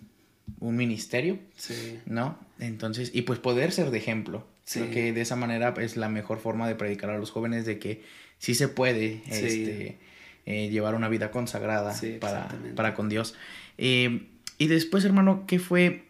un 0.60 0.76
ministerio, 0.76 1.38
sí. 1.56 1.98
¿no? 2.06 2.38
Entonces, 2.58 3.10
y 3.14 3.22
pues 3.22 3.38
poder 3.38 3.72
ser 3.72 3.90
de 3.90 3.98
ejemplo. 3.98 4.46
Creo 4.72 4.90
que 4.90 5.12
de 5.12 5.20
esa 5.20 5.34
manera 5.34 5.74
es 5.78 5.96
la 5.96 6.08
mejor 6.08 6.38
forma 6.38 6.68
de 6.68 6.76
predicar 6.76 7.10
a 7.10 7.18
los 7.18 7.32
jóvenes 7.32 7.66
de 7.66 7.80
que 7.80 8.04
sí 8.38 8.54
se 8.54 8.68
puede 8.68 9.20
este, 9.26 9.98
eh, 10.46 10.68
llevar 10.68 10.94
una 10.94 11.08
vida 11.08 11.32
consagrada 11.32 11.92
para, 12.20 12.48
para, 12.76 12.94
con 12.94 13.08
Dios. 13.08 13.34
Eh, 13.78 14.28
y 14.58 14.68
después, 14.68 15.04
hermano, 15.04 15.44
¿qué 15.48 15.58
fue, 15.58 16.04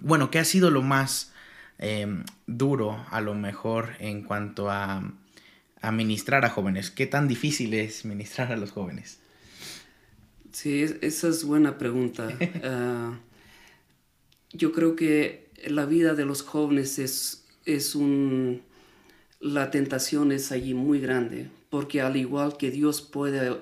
bueno, 0.00 0.30
qué 0.30 0.38
ha 0.38 0.46
sido 0.46 0.70
lo 0.70 0.80
más 0.80 1.31
Em, 1.84 2.22
duro 2.46 3.04
a 3.10 3.20
lo 3.20 3.34
mejor 3.34 3.96
en 3.98 4.22
cuanto 4.22 4.70
a, 4.70 5.02
a 5.80 5.90
ministrar 5.90 6.44
a 6.44 6.48
jóvenes? 6.48 6.92
¿Qué 6.92 7.08
tan 7.08 7.26
difícil 7.26 7.74
es 7.74 8.04
ministrar 8.04 8.52
a 8.52 8.56
los 8.56 8.70
jóvenes? 8.70 9.18
Sí, 10.52 10.84
esa 11.00 11.26
es 11.28 11.44
buena 11.44 11.78
pregunta. 11.78 12.28
Ah, 12.64 13.18
yo 14.52 14.70
creo 14.70 14.94
que 14.94 15.48
la 15.66 15.84
vida 15.84 16.14
de 16.14 16.24
los 16.24 16.42
jóvenes 16.42 17.00
es, 17.00 17.44
es 17.64 17.96
un... 17.96 18.62
La 19.40 19.72
tentación 19.72 20.30
es 20.30 20.52
allí 20.52 20.74
muy 20.74 21.00
grande, 21.00 21.50
porque 21.68 22.00
al 22.00 22.16
igual 22.16 22.56
que 22.58 22.70
Dios 22.70 23.02
puede 23.02 23.56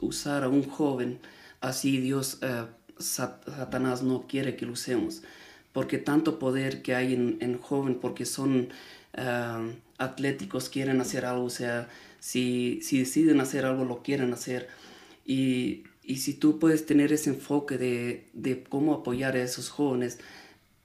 usar 0.00 0.44
a 0.44 0.48
un 0.50 0.64
joven, 0.64 1.18
así 1.62 1.96
Dios, 1.98 2.40
uh, 2.42 2.66
Satanás 3.00 4.02
no 4.02 4.26
quiere 4.26 4.54
que 4.54 4.66
lo 4.66 4.72
usemos 4.72 5.22
porque 5.74 5.98
tanto 5.98 6.38
poder 6.38 6.82
que 6.82 6.94
hay 6.94 7.12
en, 7.12 7.36
en 7.40 7.58
joven, 7.58 7.96
porque 7.96 8.24
son 8.24 8.68
ah, 9.14 9.60
atléticos, 9.98 10.70
quieren 10.70 11.00
hacer 11.00 11.26
algo, 11.26 11.44
o 11.44 11.50
sea, 11.50 11.88
si, 12.20 12.78
si 12.80 13.00
deciden 13.00 13.40
hacer 13.40 13.66
algo, 13.66 13.84
lo 13.84 14.02
quieren 14.02 14.32
hacer. 14.32 14.68
Y, 15.26 15.82
y 16.04 16.18
si 16.18 16.32
tú 16.32 16.60
puedes 16.60 16.86
tener 16.86 17.12
ese 17.12 17.30
enfoque 17.30 17.76
de, 17.76 18.28
de, 18.34 18.62
cómo 18.62 18.94
apoyar 18.94 19.34
a 19.34 19.42
esos 19.42 19.68
jóvenes, 19.68 20.20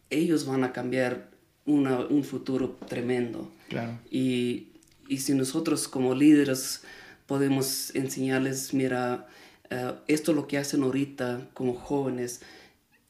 ellos 0.10 0.48
van 0.48 0.63
a 0.63 0.74
cambiar 0.74 1.29
una, 1.67 2.00
un 2.00 2.24
futuro 2.24 2.75
tremendo. 2.88 3.51
Claro. 3.69 4.00
Y, 4.10 4.69
y, 5.08 5.19
si 5.19 5.36
nosotros 5.36 5.88
como 5.88 6.15
líderes 6.15 6.81
podemos 7.27 7.93
enseñarles, 7.93 8.74
mira, 8.74 9.27
uh, 9.69 9.93
esto 10.08 10.31
es 10.31 10.36
lo 10.36 10.48
que 10.48 10.58
hacen 10.58 10.81
ahorita 10.81 11.48
como 11.53 11.75
jóvenes, 11.75 12.41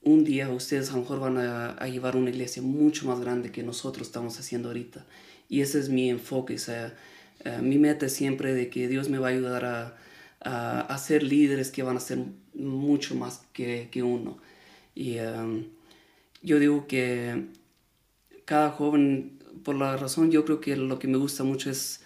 un 0.01 0.23
día 0.23 0.49
ustedes 0.49 0.89
a 0.89 0.93
lo 0.95 1.01
mejor 1.01 1.19
van 1.19 1.37
a, 1.37 1.87
llevar 1.87 2.15
una 2.15 2.29
iglesia 2.29 2.61
mucho 2.61 3.07
más 3.07 3.19
grande 3.19 3.51
que 3.51 3.63
nosotros 3.63 4.07
estamos 4.07 4.39
haciendo 4.39 4.69
ahorita. 4.69 5.05
Y 5.49 5.61
ese 5.61 5.79
es 5.79 5.89
mi 5.89 6.09
enfoque. 6.09 6.55
O 6.55 6.59
sea, 6.59 6.95
eh, 7.43 7.59
mi 7.61 7.77
meta 7.77 8.05
es 8.05 8.13
siempre 8.13 8.53
de 8.53 8.69
que 8.69 8.87
Dios 8.87 9.09
me 9.09 9.19
va 9.19 9.27
a 9.27 9.31
ayudar 9.31 9.65
a, 9.65 9.97
a, 10.41 10.97
ser 10.97 11.23
líderes 11.23 11.71
que 11.71 11.83
van 11.83 11.97
a 11.97 11.99
ser 11.99 12.19
mucho 12.53 13.15
más 13.15 13.43
que, 13.53 13.89
que 13.91 14.03
uno. 14.03 14.37
Y 14.95 15.17
em, 15.17 15.65
yo 16.41 16.59
digo 16.59 16.87
que 16.87 17.45
cada 18.45 18.71
joven, 18.71 19.39
por 19.63 19.75
la 19.75 19.97
razón, 19.97 20.31
yo 20.31 20.45
creo 20.45 20.61
que 20.61 20.75
lo 20.75 20.99
que 20.99 21.07
me 21.07 21.17
gusta 21.17 21.43
mucho 21.43 21.69
es 21.69 22.01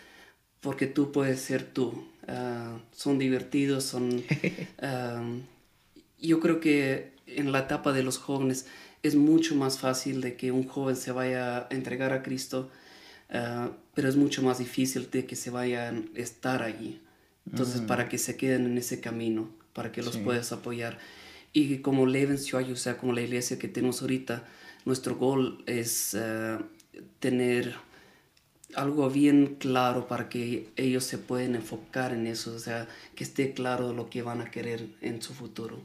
porque 0.62 0.88
tú 0.88 1.12
puedes 1.12 1.40
ser 1.42 1.64
tú. 1.64 2.06
Ah, 2.28 2.80
son 2.92 3.20
divertidos, 3.20 3.84
son... 3.84 4.24
Em, 4.80 5.44
yo 6.20 6.40
creo 6.40 6.60
que 6.60 7.13
en 7.38 7.52
la 7.52 7.60
etapa 7.60 7.94
de 7.94 8.04
los 8.04 8.18
jóvenes 8.18 8.66
es 9.04 9.16
mucho 9.16 9.56
más 9.56 9.80
fácil 9.80 10.22
de 10.22 10.36
que 10.36 10.52
un 10.52 10.68
joven 10.68 10.96
se 10.96 11.12
vaya 11.12 11.58
a 11.58 11.68
entregar 11.70 12.14
a 12.14 12.24
Cristo, 12.24 12.70
uh, 13.30 13.70
pero 13.94 14.08
es 14.08 14.16
mucho 14.16 14.42
más 14.42 14.60
difícil 14.60 15.10
de 15.12 15.26
que 15.26 15.36
se 15.36 15.50
vayan 15.50 16.10
a 16.16 16.20
estar 16.20 16.64
allí. 16.64 17.02
Entonces, 17.46 17.82
mm. 17.82 17.88
para 17.88 18.08
que 18.08 18.18
se 18.18 18.38
queden 18.38 18.66
en 18.66 18.78
ese 18.78 19.02
camino, 19.02 19.50
para 19.74 19.92
que 19.92 20.02
los 20.02 20.18
puedas 20.18 20.52
apoyar. 20.54 20.98
Y 21.52 21.80
como 21.80 22.06
Lebensjoy, 22.06 22.72
o 22.72 22.76
sea, 22.78 22.98
como 22.98 23.12
la 23.14 23.22
iglesia 23.22 23.60
que 23.60 23.68
tenemos 23.68 24.02
ahorita, 24.02 24.46
nuestro 24.86 25.18
gol 25.18 25.64
es 25.68 26.16
uh, 26.16 26.64
tener 27.20 27.76
algo 28.76 29.10
bien 29.10 29.58
claro 29.60 30.08
para 30.08 30.30
que 30.30 30.70
ellos 30.76 31.04
se 31.04 31.18
puedan 31.18 31.56
enfocar 31.56 32.14
en 32.14 32.26
eso, 32.28 32.56
o 32.56 32.60
sea, 32.60 32.88
que 33.16 33.24
esté 33.24 33.54
claro 33.54 33.94
lo 33.94 34.10
que 34.10 34.22
van 34.22 34.42
a 34.42 34.50
querer 34.50 34.88
en 35.02 35.22
su 35.22 35.34
futuro. 35.34 35.82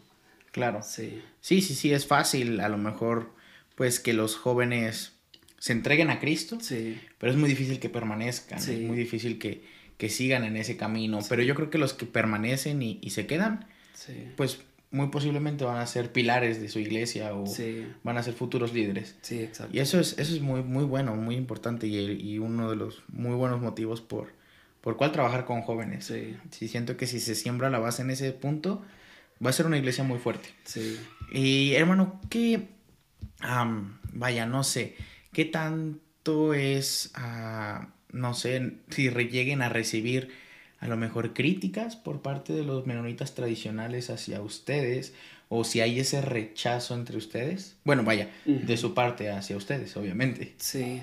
Claro. 0.52 0.82
Sí. 0.82 1.22
Sí, 1.40 1.60
sí, 1.60 1.74
sí, 1.74 1.92
es 1.92 2.06
fácil 2.06 2.60
a 2.60 2.68
lo 2.68 2.78
mejor 2.78 3.32
pues 3.74 4.00
que 4.00 4.12
los 4.12 4.36
jóvenes 4.36 5.12
se 5.58 5.72
entreguen 5.72 6.10
a 6.10 6.20
Cristo, 6.20 6.58
sí. 6.60 7.00
pero 7.18 7.32
es 7.32 7.38
muy 7.38 7.48
difícil 7.48 7.80
que 7.80 7.88
permanezcan, 7.88 8.58
es 8.58 8.80
muy 8.80 8.96
difícil 8.96 9.38
que, 9.38 9.64
que, 9.96 10.08
sigan 10.08 10.44
en 10.44 10.56
ese 10.56 10.76
camino, 10.76 11.20
pero 11.28 11.42
yo 11.42 11.54
creo 11.54 11.70
que 11.70 11.78
los 11.78 11.94
que 11.94 12.06
permanecen 12.06 12.82
y, 12.82 12.98
y 13.02 13.10
se 13.10 13.26
quedan, 13.26 13.66
pues 14.36 14.60
muy 14.90 15.08
posiblemente 15.08 15.64
van 15.64 15.78
a 15.78 15.86
ser 15.86 16.12
pilares 16.12 16.60
de 16.60 16.68
su 16.68 16.78
iglesia 16.78 17.34
o 17.34 17.44
van 18.04 18.16
a 18.16 18.22
ser 18.22 18.34
futuros 18.34 18.72
líderes. 18.72 19.16
Sí, 19.20 19.40
exacto. 19.42 19.76
Y 19.76 19.80
eso 19.80 20.00
es, 20.00 20.18
eso 20.18 20.34
es 20.34 20.40
muy, 20.40 20.62
muy 20.62 20.84
bueno, 20.84 21.14
muy 21.14 21.36
importante 21.36 21.86
y, 21.86 21.96
y 21.96 22.38
uno 22.38 22.70
de 22.70 22.76
los 22.76 23.02
muy 23.08 23.34
buenos 23.34 23.60
motivos 23.60 24.00
por, 24.00 24.32
por 24.80 24.96
cuál 24.96 25.12
trabajar 25.12 25.44
con 25.44 25.62
jóvenes. 25.62 26.06
Sí. 26.06 26.36
sí. 26.50 26.68
siento 26.68 26.96
que 26.96 27.06
si 27.06 27.20
se 27.20 27.34
siembra 27.34 27.68
la 27.68 27.78
base 27.78 28.02
en 28.02 28.10
ese 28.10 28.32
punto, 28.32 28.82
va 29.44 29.50
a 29.50 29.52
ser 29.52 29.66
una 29.66 29.78
iglesia 29.78 30.04
muy 30.04 30.18
fuerte. 30.18 30.50
Sí. 30.64 30.98
Y 31.32 31.74
hermano, 31.74 32.20
¿qué, 32.30 32.68
vaya, 34.12 34.46
no 34.46 34.64
sé, 34.64 34.96
qué 35.32 35.44
tanto 35.44 36.54
es, 36.54 37.10
ah, 37.14 37.88
no 38.12 38.34
sé, 38.34 38.74
si 38.90 39.10
lleguen 39.10 39.62
a 39.62 39.68
recibir 39.68 40.30
a 40.80 40.86
lo 40.86 40.96
mejor 40.96 41.34
críticas 41.34 41.96
por 41.96 42.22
parte 42.22 42.52
de 42.52 42.62
los 42.62 42.86
menonitas 42.86 43.34
tradicionales 43.34 44.10
hacia 44.10 44.40
ustedes 44.40 45.12
o 45.48 45.64
si 45.64 45.80
hay 45.80 45.98
ese 45.98 46.20
rechazo 46.20 46.94
entre 46.94 47.16
ustedes. 47.16 47.76
Bueno, 47.84 48.04
vaya, 48.04 48.30
de 48.44 48.76
su 48.76 48.94
parte 48.94 49.30
hacia 49.30 49.56
ustedes, 49.56 49.96
obviamente. 49.96 50.54
Sí. 50.58 51.02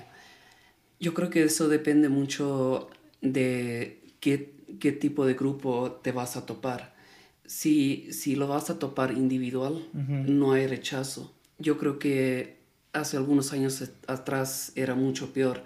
Yo 0.98 1.12
creo 1.14 1.30
que 1.30 1.42
eso 1.42 1.68
depende 1.68 2.08
mucho 2.08 2.88
de 3.20 4.00
qué, 4.20 4.54
qué 4.80 4.92
tipo 4.92 5.26
de 5.26 5.34
grupo 5.34 6.00
te 6.02 6.12
vas 6.12 6.36
a 6.36 6.46
topar 6.46 6.95
si, 7.46 8.12
si 8.12 8.36
lo 8.36 8.48
vas 8.48 8.70
a 8.70 8.78
topar 8.78 9.12
individual, 9.12 9.88
no 9.92 10.52
hay 10.52 10.66
rechazo. 10.66 11.32
Yo 11.58 11.78
creo 11.78 11.98
que 11.98 12.56
hace 12.92 13.16
algunos 13.16 13.52
años 13.52 13.82
atrás 14.06 14.72
era 14.74 14.94
mucho 14.94 15.32
peor, 15.32 15.62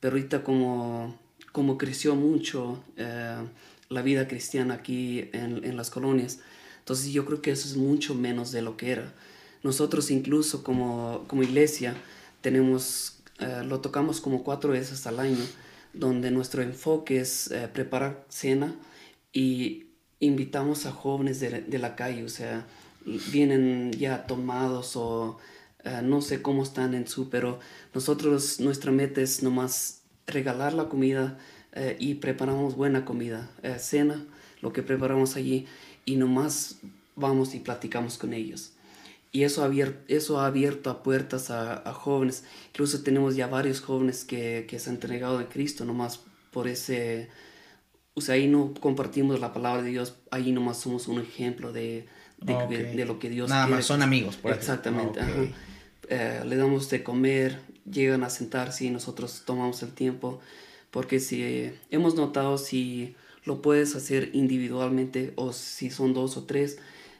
pero 0.00 0.16
ahorita 0.16 0.42
como, 0.42 1.18
como 1.52 1.78
creció 1.78 2.14
mucho 2.14 2.82
eh, 2.96 3.36
la 3.88 4.02
vida 4.02 4.28
cristiana 4.28 4.74
aquí 4.74 5.30
en, 5.32 5.64
en, 5.64 5.76
las 5.76 5.90
colonias, 5.90 6.40
entonces 6.78 7.12
yo 7.12 7.24
creo 7.24 7.40
que 7.40 7.52
eso 7.52 7.68
es 7.68 7.76
mucho 7.76 8.14
menos 8.14 8.52
de 8.52 8.62
lo 8.62 8.76
que 8.76 8.90
era. 8.90 9.12
Nosotros 9.62 10.10
incluso 10.10 10.64
como, 10.64 11.24
como 11.28 11.42
iglesia 11.42 11.94
tenemos, 12.40 13.20
eh, 13.38 13.62
lo 13.64 13.80
tocamos 13.80 14.20
como 14.20 14.42
cuatro 14.42 14.72
veces 14.72 15.06
al 15.06 15.20
año, 15.20 15.44
donde 15.92 16.30
nuestro 16.30 16.62
enfoque 16.62 17.20
es 17.20 17.50
eh, 17.50 17.68
preparar 17.72 18.24
cena 18.28 18.74
y 19.32 19.86
invitamos 20.26 20.86
a 20.86 20.92
jóvenes 20.92 21.40
de, 21.40 21.60
de, 21.62 21.78
la 21.78 21.94
calle, 21.94 22.24
o 22.24 22.28
sea, 22.28 22.66
vienen 23.30 23.92
ya 23.92 24.26
tomados 24.26 24.96
o 24.96 25.38
Ah, 25.84 26.00
no 26.00 26.20
sé 26.22 26.42
cómo 26.42 26.62
están 26.62 26.94
en 26.94 27.08
su, 27.08 27.28
pero 27.28 27.58
nosotros, 27.92 28.60
nuestra 28.60 28.92
meta 28.92 29.20
es 29.20 29.42
nomás 29.42 30.02
regalar 30.28 30.74
la 30.74 30.88
comida 30.88 31.38
eh, 31.72 31.96
y 31.98 32.14
preparamos 32.14 32.76
buena 32.76 33.04
comida, 33.04 33.50
eh, 33.64 33.76
cena, 33.80 34.24
lo 34.60 34.72
que 34.72 34.84
preparamos 34.84 35.34
allí, 35.34 35.66
y 36.04 36.16
nomás 36.16 36.76
vamos 37.16 37.54
y 37.54 37.58
platicamos 37.58 38.16
con 38.16 38.32
ellos. 38.32 38.72
Y 39.32 39.42
eso 39.42 39.62
ha 39.62 39.64
abierto, 39.64 39.98
eso 40.06 40.38
ha 40.38 40.46
abierto 40.46 40.88
a 40.90 41.02
puertas 41.02 41.50
a, 41.50 41.92
jóvenes. 41.94 42.44
Incluso 42.68 43.02
tenemos 43.02 43.34
ya 43.34 43.46
varios 43.46 43.80
jóvenes 43.80 44.24
que, 44.24 44.66
que 44.68 44.78
se 44.78 44.90
han 44.90 44.96
entregado 44.96 45.38
a 45.38 45.48
Cristo 45.48 45.84
nomás 45.84 46.20
por 46.52 46.68
ese... 46.68 47.28
O 48.14 48.20
sea, 48.20 48.34
ahí 48.34 48.46
no 48.46 48.74
compartimos 48.74 49.40
la 49.40 49.52
palabra 49.52 49.82
de 49.82 49.90
Dios, 49.90 50.16
ahí 50.30 50.52
nomás 50.52 50.78
somos 50.78 51.08
un 51.08 51.20
ejemplo 51.20 51.72
de, 51.72 52.06
de, 52.38 53.04
lo 53.06 53.18
que 53.18 53.30
Dios 53.30 53.48
Nada 53.48 53.66
más 53.66 53.86
son 53.86 54.02
amigos, 54.02 54.36
por 54.36 54.52
Exactamente. 54.52 55.20
Eh, 56.08 56.42
le 56.44 56.56
damos 56.56 56.90
de 56.90 57.02
comer, 57.02 57.58
llegan 57.90 58.22
a 58.24 58.30
sentarse 58.30 58.84
y 58.84 58.90
nosotros 58.90 59.44
tomamos 59.46 59.82
el 59.82 59.92
tiempo. 59.92 60.40
Porque 60.90 61.20
si 61.20 61.72
hemos 61.90 62.16
notado 62.16 62.58
si 62.58 63.14
lo 63.44 63.62
puedes 63.62 63.96
hacer 63.96 64.30
individualmente 64.34 65.32
o 65.36 65.52
si 65.52 65.90
son 65.90 66.12
dos 66.12 66.36
o 66.36 66.44
tres, 66.44 66.78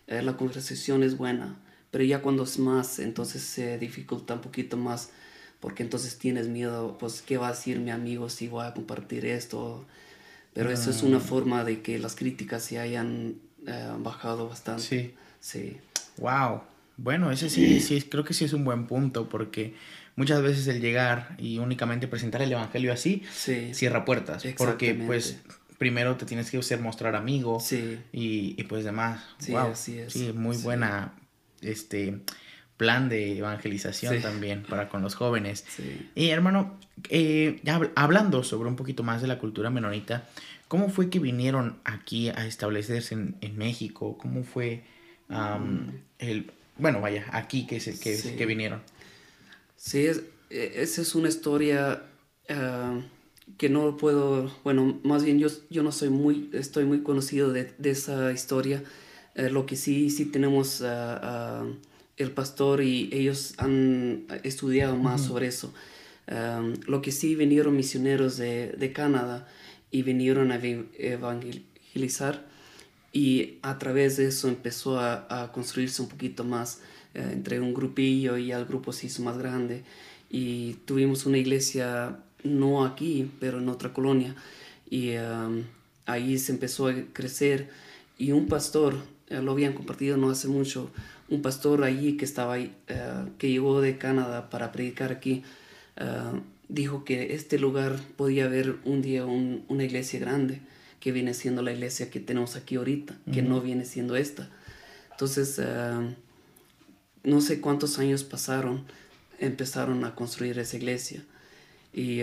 eh, 0.09 0.21
la 0.21 0.37
conversación 0.37 1.03
es 1.03 1.17
buena 1.17 1.57
pero 1.93 2.05
ya 2.05 2.23
cuando 2.23 2.43
es 2.45 2.59
más, 2.59 2.99
entonces 2.99 3.43
se 3.43 3.79
dificulta 3.79 4.35
un 4.35 4.41
poquito 4.41 4.79
más, 4.79 5.11
porque 5.61 5.83
entonces 5.83 6.19
tienes 6.19 6.49
miedo, 6.49 6.97
pues, 6.99 7.21
¿qué 7.21 7.37
va 7.37 7.49
a 7.49 7.51
decir 7.51 7.79
mi 7.81 7.91
amigo 7.91 8.31
si 8.31 8.49
voy 8.49 8.65
a 8.65 8.73
compartir 8.73 9.27
esto? 9.27 9.85
Pero 10.55 10.71
eso 10.71 10.91
es 10.91 11.03
una 11.03 11.17
ah. 11.17 11.21
forma 11.21 11.65
de 11.65 11.81
que 11.81 11.99
las 11.99 12.15
críticas 12.15 12.63
se 12.63 12.79
hayan 12.79 13.37
eh, 13.67 13.89
bajado 13.99 14.49
bastante. 14.49 14.83
Sí. 14.83 15.15
Sí. 15.41 15.77
Wow. 16.19 16.63
Bueno, 16.97 17.31
ese 17.31 17.49
sí, 17.49 17.81
sí, 17.81 18.03
creo 18.03 18.23
que 18.25 18.35
sí 18.35 18.45
es 18.45 18.53
un 18.53 18.65
buen 18.65 18.87
punto, 18.87 19.29
porque 19.29 19.75
muchas 20.15 20.43
veces 20.43 20.67
el 20.69 20.81
llegar 20.81 21.35
y 21.39 21.59
únicamente 21.59 22.07
presentar 22.07 22.43
el 22.43 22.53
evangelio 22.53 22.93
así 22.93 23.23
cierra 23.73 24.05
puertas. 24.05 24.45
Porque, 24.57 24.95
pues, 24.95 25.41
primero 25.79 26.17
te 26.17 26.27
tienes 26.27 26.51
que 26.51 26.59
hacer 26.59 26.81
mostrar 26.81 27.17
amigo 27.17 27.59
sí. 27.61 27.99
y, 28.13 28.55
y, 28.57 28.65
pues 28.65 28.85
demás. 28.85 29.23
Sí, 29.39 29.55
así 29.55 29.99
es. 29.99 30.13
Sí, 30.13 30.33
muy 30.33 30.57
buena 30.59 31.15
este 31.61 32.21
plan 32.77 33.09
de 33.09 33.39
evangelización 33.39 34.21
también 34.23 34.63
para 34.63 34.89
con 34.89 35.03
los 35.03 35.15
jóvenes. 35.15 35.65
Y 36.15 36.29
hermano, 36.29 36.79
eh, 37.09 37.61
ya 37.63 37.81
hablando 37.95 38.43
sobre 38.43 38.69
un 38.69 38.77
poquito 38.77 39.03
más 39.03 39.23
de 39.23 39.29
la 39.29 39.39
cultura 39.39 39.71
menonita, 39.71 40.29
¿cómo 40.69 40.89
fue 40.89 41.11
que 41.11 41.19
vinieron 41.19 41.79
aquí 41.85 42.29
a 42.29 42.47
establecerse 42.47 43.15
en, 43.15 43.57
México? 43.57 44.19
¿Cómo 44.19 44.45
fue 44.45 44.85
mm. 45.29 45.89
el, 46.19 46.51
bueno, 46.79 47.01
vaya, 47.01 47.27
aquí 47.33 47.67
que, 47.67 47.81
se, 47.81 47.99
que, 47.99 48.37
que 48.37 48.47
vinieron? 48.47 48.83
Sí, 49.77 50.07
es, 50.07 50.23
e, 50.51 50.73
esa 50.77 51.03
es 51.03 51.15
una 51.15 51.29
historia 51.29 52.03
ah, 52.49 53.01
que 53.59 53.69
no 53.69 53.97
puedo, 53.97 54.53
bueno, 54.65 55.01
más 55.05 55.25
bien 55.25 55.39
yo, 55.39 55.49
yo 55.71 55.83
no 55.83 55.93
soy 55.93 56.09
muy, 56.09 56.51
estoy 56.53 56.85
muy 56.85 57.03
conocido 57.03 57.53
de, 57.53 57.73
de 57.79 57.91
esa 57.91 58.33
historia 58.33 58.83
eh, 59.35 59.49
lo 59.49 59.65
que 59.67 59.77
sí, 59.77 60.11
sí 60.11 60.27
tenemos 60.27 60.83
el 62.17 62.31
pastor 62.31 62.83
y 62.83 63.09
ellos 63.13 63.55
han 63.59 64.27
estudiado 64.43 64.97
más 64.97 65.23
sobre 65.23 65.47
eso. 65.47 65.73
lo 66.87 67.03
que 67.03 67.13
sí 67.13 67.35
vinieron 67.35 67.77
misioneros 67.77 68.37
de, 68.37 68.73
de, 68.73 68.93
Canadá 68.93 69.49
y 69.91 70.03
vinieron 70.03 70.53
a 70.53 70.61
evangelizar 70.63 72.47
y 73.13 73.59
a 73.63 73.79
través 73.79 74.17
de 74.17 74.27
eso 74.27 74.49
empezó 74.49 74.99
a, 74.99 75.27
a 75.29 75.53
construirse 75.53 76.01
un 76.01 76.09
poquito 76.09 76.45
más 76.45 76.81
eh, 77.15 77.29
entre 77.33 77.61
un 77.61 77.75
grupillo 77.75 78.39
y 78.39 78.53
el 78.53 78.65
grupo 78.65 78.93
se 78.93 79.07
hizo 79.07 79.23
más 79.23 79.39
grande. 79.39 79.85
Y 80.31 80.75
tuvimos 80.87 81.27
una 81.27 81.39
iglesia 81.39 82.19
no 82.43 82.85
aquí 82.85 83.31
pero 83.39 83.59
en 83.59 83.69
otra 83.69 83.93
colonia. 83.93 84.35
Y 84.89 85.13
ahí 86.05 86.39
se 86.39 86.53
empezó 86.53 86.89
a 86.89 86.95
crecer 87.13 87.71
y 88.19 88.33
un 88.33 88.47
pastor 88.47 88.97
lo 89.31 89.53
habían 89.53 89.73
compartido 89.73 90.19
no 90.19 90.29
hace 90.29 90.49
mucho, 90.49 90.91
un 91.33 91.41
pastor 91.41 91.83
allí 91.83 92.19
que 92.19 92.27
estaba 92.27 92.55
ahí, 92.55 92.77
eh, 92.89 93.25
que 93.39 93.49
llegó 93.49 93.81
de 93.81 93.97
Canadá 93.97 94.51
para 94.51 94.71
predicar 94.71 95.11
aquí, 95.11 95.43
eh, 95.97 96.41
dijo 96.69 97.05
que 97.05 97.35
este 97.35 97.59
lugar 97.59 97.99
podía 98.17 98.45
haber 98.45 98.77
un 98.85 99.01
día 99.01 99.25
una 99.25 99.83
iglesia 99.83 100.21
grande, 100.21 100.61
que 101.01 101.11
viene 101.11 101.33
siendo 101.33 101.63
la 101.63 101.73
iglesia 101.73 102.11
que 102.11 102.21
tenemos 102.21 102.55
aquí 102.55 102.77
ahorita, 102.77 103.17
que 103.33 103.41
no 103.41 103.63
viene 103.63 103.87
siendo 103.87 104.15
esta. 104.15 104.51
Entonces, 105.11 105.59
eh, 105.59 106.15
no 107.25 107.41
sé 107.41 107.63
cuántos 107.63 107.99
años 107.99 108.25
pasaron, 108.25 108.85
empezaron 109.39 110.05
a 110.05 110.15
construir 110.15 110.59
esa 110.59 110.77
iglesia. 110.77 111.25
Y 111.95 112.21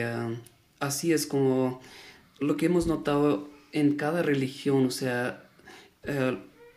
así 0.80 1.14
es 1.14 1.26
como 1.28 1.82
lo 2.40 2.58
que 2.58 2.68
hemos 2.68 2.86
notado 2.88 3.50
en 3.72 3.96
cada 3.96 4.22
religión, 4.22 4.86
o 4.86 4.92
sea, 4.92 5.44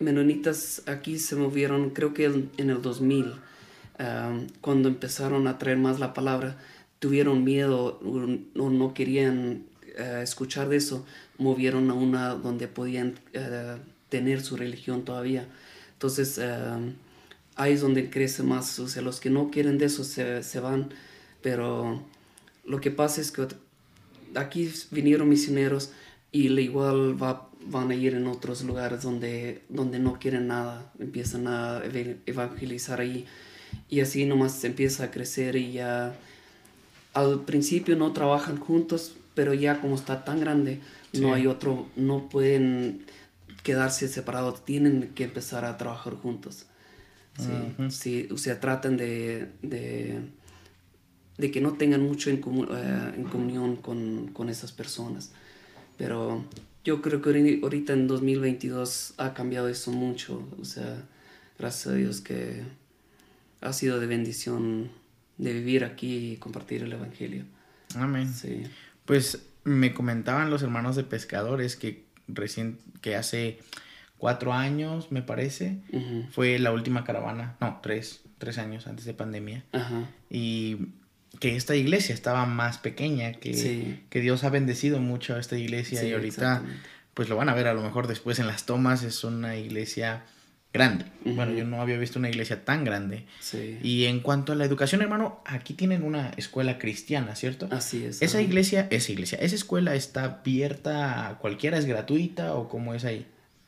menonitas 0.02 0.82
aquí 0.86 1.18
se 1.18 1.36
movieron, 1.36 1.90
creo 1.90 2.14
que 2.14 2.24
en 2.26 2.70
el 2.70 2.82
2000, 2.82 3.34
cuando 4.60 4.88
empezaron 4.88 5.46
a 5.46 5.58
traer 5.58 5.78
más 5.78 6.00
la 6.00 6.12
palabra, 6.12 6.58
tuvieron 6.98 7.44
miedo 7.44 8.00
o 8.56 8.70
no 8.70 8.94
querían 8.94 9.64
eh, 9.96 10.20
escuchar 10.22 10.68
de 10.68 10.76
eso, 10.76 11.04
movieron 11.38 11.90
a 11.90 11.94
una 11.94 12.30
donde 12.34 12.68
podían 12.68 13.18
eh, 13.32 13.76
tener 14.08 14.42
su 14.42 14.56
religión 14.56 15.04
todavía. 15.04 15.46
Entonces, 15.94 16.40
ahí 17.54 17.72
es 17.72 17.80
donde 17.80 18.10
crece 18.10 18.42
más, 18.42 18.78
o 18.78 18.88
sea, 18.88 19.02
los 19.02 19.20
que 19.20 19.30
no 19.30 19.50
quieren 19.50 19.78
de 19.78 19.86
eso 19.86 20.04
se, 20.04 20.42
se 20.42 20.60
van, 20.60 20.90
pero 21.42 22.02
lo 22.64 22.80
que 22.80 22.90
pasa 22.90 23.20
es 23.20 23.30
que 23.30 23.46
aquí 24.34 24.72
vinieron 24.90 25.28
misioneros 25.28 25.92
y 26.30 26.48
igual 26.58 27.22
va 27.22 27.48
van 27.66 27.90
a 27.90 27.94
ir 27.94 28.14
en 28.14 28.26
otros 28.26 28.62
lugares 28.62 29.02
donde, 29.02 29.62
donde 29.68 29.98
no 29.98 30.18
quieren 30.18 30.48
nada, 30.48 30.92
empiezan 30.98 31.46
a 31.46 31.82
evangelizar 32.26 33.00
ahí 33.00 33.26
y 33.88 34.00
así 34.00 34.24
nomás 34.24 34.62
empieza 34.64 35.04
a 35.04 35.10
crecer 35.10 35.56
y 35.56 35.72
ya 35.72 36.14
al 37.14 37.40
principio 37.44 37.96
no 37.96 38.12
trabajan 38.12 38.58
juntos, 38.58 39.14
pero 39.34 39.54
ya 39.54 39.80
como 39.80 39.94
está 39.94 40.24
tan 40.24 40.40
grande, 40.40 40.80
no 41.12 41.34
hay 41.34 41.46
otro, 41.46 41.86
no 41.96 42.28
pueden 42.28 43.04
quedarse 43.62 44.08
separados, 44.08 44.64
tienen 44.64 45.12
que 45.14 45.24
empezar 45.24 45.64
a 45.64 45.76
trabajar 45.76 46.14
juntos. 46.14 46.66
Sí, 47.88 48.28
o 48.30 48.36
sea, 48.36 48.60
tratan 48.60 48.96
de, 48.96 49.48
de, 49.62 50.20
de, 51.38 51.50
que 51.50 51.60
no 51.62 51.72
tengan 51.74 52.02
mucho 52.02 52.28
en, 52.28 52.36
eh, 52.36 53.12
en 53.16 53.24
comunión 53.24 53.76
con, 53.76 54.28
con 54.34 54.50
esas 54.50 54.72
personas. 54.72 55.32
Pero 55.96 56.44
yo 56.84 57.00
creo 57.02 57.22
que 57.22 57.60
ahorita 57.62 57.92
en 57.92 58.08
2022 58.08 59.14
ha 59.18 59.34
cambiado 59.34 59.68
eso 59.68 59.92
mucho. 59.92 60.48
O 60.60 60.64
sea, 60.64 61.04
gracias 61.58 61.86
a 61.88 61.96
Dios 61.96 62.20
que 62.20 62.62
ha 63.60 63.72
sido 63.72 64.00
de 64.00 64.06
bendición 64.06 64.90
de 65.38 65.52
vivir 65.52 65.84
aquí 65.84 66.32
y 66.32 66.36
compartir 66.36 66.82
el 66.82 66.92
Evangelio. 66.92 67.44
Amén. 67.94 68.32
Sí. 68.32 68.64
Pues 69.04 69.46
me 69.64 69.94
comentaban 69.94 70.50
los 70.50 70.62
hermanos 70.62 70.96
de 70.96 71.04
pescadores 71.04 71.76
que 71.76 72.04
recién, 72.28 72.78
que 73.00 73.16
hace 73.16 73.58
cuatro 74.18 74.52
años, 74.52 75.10
me 75.10 75.22
parece, 75.22 75.80
fue 76.30 76.58
la 76.58 76.72
última 76.72 77.04
caravana, 77.04 77.56
no, 77.60 77.80
tres, 77.82 78.22
tres 78.38 78.58
años 78.58 78.86
antes 78.86 79.04
de 79.04 79.14
pandemia. 79.14 79.64
Ajá. 79.72 80.08
Y 80.30 80.78
que 81.40 81.56
esta 81.56 81.74
iglesia 81.74 82.14
estaba 82.14 82.46
más 82.46 82.78
pequeña, 82.78 83.32
que, 83.32 84.00
que 84.08 84.20
Dios 84.20 84.44
ha 84.44 84.50
bendecido 84.50 85.00
mucho 85.00 85.34
a 85.34 85.40
esta 85.40 85.56
iglesia 85.56 86.02
y 86.04 86.12
ahorita 86.12 86.62
pues 87.14 87.28
lo 87.28 87.36
van 87.36 87.48
a 87.48 87.54
ver 87.54 87.66
a 87.66 87.74
lo 87.74 87.82
mejor 87.82 88.06
después 88.06 88.38
en 88.38 88.46
las 88.46 88.64
tomas, 88.64 89.02
es 89.02 89.24
una 89.24 89.56
iglesia 89.56 90.24
grande. 90.72 91.04
Bueno, 91.24 91.52
yo 91.52 91.64
no 91.64 91.82
había 91.82 91.98
visto 91.98 92.18
una 92.18 92.30
iglesia 92.30 92.64
tan 92.64 92.84
grande. 92.84 93.26
Sí. 93.40 93.78
Y 93.82 94.06
en 94.06 94.20
cuanto 94.20 94.52
a 94.52 94.56
la 94.56 94.64
educación, 94.64 95.02
hermano, 95.02 95.42
aquí 95.44 95.74
tienen 95.74 96.02
una 96.02 96.30
escuela 96.36 96.78
cristiana, 96.78 97.36
¿cierto? 97.36 97.68
Así 97.70 98.04
es. 98.04 98.22
Esa 98.22 98.40
iglesia, 98.40 98.88
esa 98.90 99.12
iglesia, 99.12 99.38
esa 99.38 99.54
escuela 99.54 99.94
está 99.94 100.24
abierta 100.24 101.28
a 101.28 101.38
cualquiera, 101.38 101.76
es 101.76 101.84
gratuita 101.84 102.54
o 102.54 102.68
cómo 102.68 102.94
es 102.94 103.04
ahí? 103.04 103.26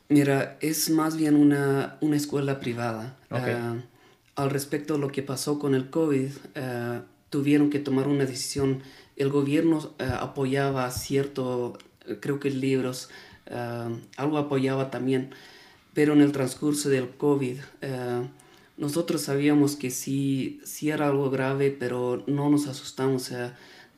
Mira, 0.09 0.57
es 0.61 0.89
más 0.89 1.17
bien 1.17 1.35
una, 1.35 1.97
una 2.01 2.15
escuela 2.15 2.59
privada. 2.59 3.15
Ah, 3.29 3.75
al 4.35 4.49
respecto 4.49 4.95
a 4.95 4.97
lo 4.97 5.11
que 5.11 5.21
pasó 5.23 5.59
con 5.59 5.75
el 5.75 5.89
COVID, 5.89 6.31
uh, 6.55 7.01
tuvieron 7.35 7.69
que 7.69 7.79
tomar 7.79 8.07
una 8.07 8.25
decisión. 8.25 8.81
El 9.17 9.27
gobierno 9.27 9.91
eh, 9.99 10.05
apoyaba 10.09 10.89
cierto, 10.89 11.77
creo 12.21 12.39
que 12.39 12.49
libros, 12.49 13.09
eh, 13.47 13.89
algo 14.15 14.37
apoyaba 14.37 14.89
también, 14.89 15.31
pero 15.93 16.13
en 16.13 16.21
el 16.21 16.31
transcurso 16.31 16.87
del 16.87 17.09
COVID 17.09 17.57
eh, 17.81 18.21
nosotros 18.77 19.23
sabíamos 19.23 19.75
que 19.75 19.91
sí, 19.91 20.61
sí 20.63 20.91
era 20.91 21.09
algo 21.09 21.29
grave, 21.29 21.75
pero 21.77 22.23
no 22.25 22.49
nos 22.49 22.67
asustamos, 22.67 23.29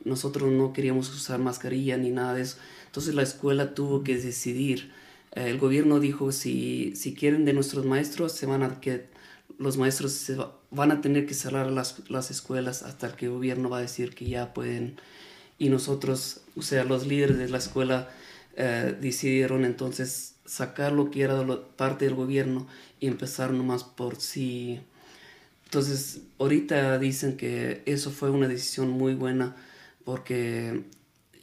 nosotros 0.04 0.50
no 0.50 0.72
queríamos 0.72 1.08
usar 1.14 1.38
mascarilla 1.38 1.96
ni 1.96 2.10
nada 2.10 2.34
de 2.34 2.42
eso. 2.42 2.56
Entonces 2.86 3.14
la 3.14 3.22
escuela 3.22 3.72
tuvo 3.72 4.02
que 4.02 4.16
decidir. 4.16 4.90
el 5.30 5.58
gobierno 5.58 6.00
dijo, 6.00 6.32
si, 6.32 6.92
si 6.96 7.14
quieren 7.14 7.44
de 7.44 7.52
nuestros 7.52 7.84
maestros, 7.84 8.32
se 8.32 8.46
van 8.46 8.64
a 8.64 8.80
que 8.80 9.06
los 9.56 9.76
maestros 9.76 10.12
se 10.12 10.36
van 10.70 10.92
a 10.92 11.00
tener 11.00 11.26
que 11.26 11.34
cerrar 11.34 11.70
las, 11.70 12.08
las 12.08 12.30
escuelas 12.30 12.82
hasta 12.82 13.16
que 13.16 13.26
el 13.26 13.32
gobierno 13.32 13.70
va 13.70 13.78
a 13.78 13.82
decir 13.82 14.14
que 14.14 14.26
ya 14.26 14.52
pueden. 14.52 15.00
Y 15.58 15.70
nosotros, 15.70 16.42
o 16.56 16.62
sea, 16.62 16.84
los 16.84 17.06
líderes 17.06 17.38
de 17.38 17.48
la 17.48 17.58
escuela 17.58 18.08
eh, 18.56 18.96
decidieron 19.00 19.64
entonces 19.64 20.34
sacar 20.44 20.92
lo 20.92 21.10
que 21.10 21.22
era 21.22 21.44
parte 21.76 22.04
del 22.04 22.14
gobierno 22.14 22.66
y 23.00 23.06
empezar 23.06 23.52
nomás 23.52 23.84
por 23.84 24.16
sí. 24.16 24.80
Entonces, 25.64 26.20
ahorita 26.38 26.98
dicen 26.98 27.36
que 27.36 27.82
eso 27.86 28.10
fue 28.10 28.30
una 28.30 28.48
decisión 28.48 28.88
muy 28.88 29.14
buena 29.14 29.56
porque 30.04 30.82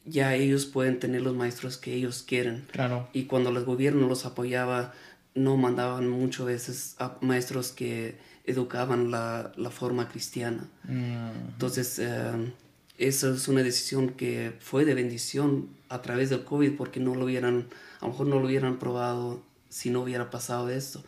ya 0.06 0.36
ellos 0.36 0.65
pueden 0.65 1.00
tener 1.00 1.22
los 1.22 1.36
maestros 1.36 1.78
que 1.78 1.94
ellos 1.94 2.24
quieren. 2.28 2.65
Claro. 2.72 3.08
Y 3.13 3.26
cuando 3.26 3.50
el 3.50 3.63
gobierno 3.63 4.08
los 4.08 4.26
apoyaba, 4.26 4.94
no 5.36 5.58
mandaban 5.58 6.10
muchas 6.10 6.45
veces 6.45 6.95
a 6.98 7.17
maestros 7.21 7.71
que 7.71 8.17
educaban 8.45 9.12
la, 9.12 9.52
la 9.58 9.69
forma 9.69 10.08
cristiana. 10.08 10.67
Mm. 10.84 11.52
Entonces, 11.54 12.00
eh, 12.00 12.54
esa 12.98 13.30
es 13.30 13.48
una 13.48 13.62
decisión 13.62 14.10
que 14.10 14.54
fue 14.60 14.86
de 14.86 14.93
bendición 14.93 15.69
a 15.89 16.02
través 16.02 16.30
del 16.30 16.43
COVID 16.43 16.71
porque 16.78 17.00
no 17.00 17.15
lo 17.15 17.26
hubieran, 17.26 17.67
a 18.00 18.06
lo 18.06 18.12
mejor 18.12 18.28
no 18.28 18.39
lo 18.39 18.45
hubieran 18.45 18.80
probado 18.80 19.43
si 19.69 19.89
no 19.89 20.02
hubiera 20.02 20.30
pasado 20.32 20.69
esto. 20.69 21.04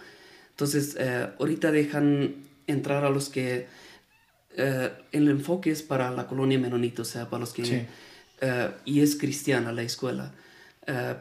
Entonces, 0.49 0.95
eh, 0.99 1.29
ahorita 1.39 1.71
dejan 1.71 2.35
entrar 2.67 3.05
a 3.05 3.09
los 3.09 3.29
que 3.29 3.67
eh, 4.57 4.91
el 5.11 5.29
enfoque 5.29 5.71
es 5.71 5.81
para 5.83 6.11
la 6.11 6.27
colonia 6.27 6.59
menonita, 6.59 7.03
o 7.03 7.05
sea, 7.05 7.29
para 7.29 7.41
los 7.41 7.53
que... 7.53 7.87
Eh, 8.39 8.71
y 8.85 9.01
es 9.01 9.15
cristiana 9.15 9.71
la 9.71 9.83
escuela. 9.83 10.31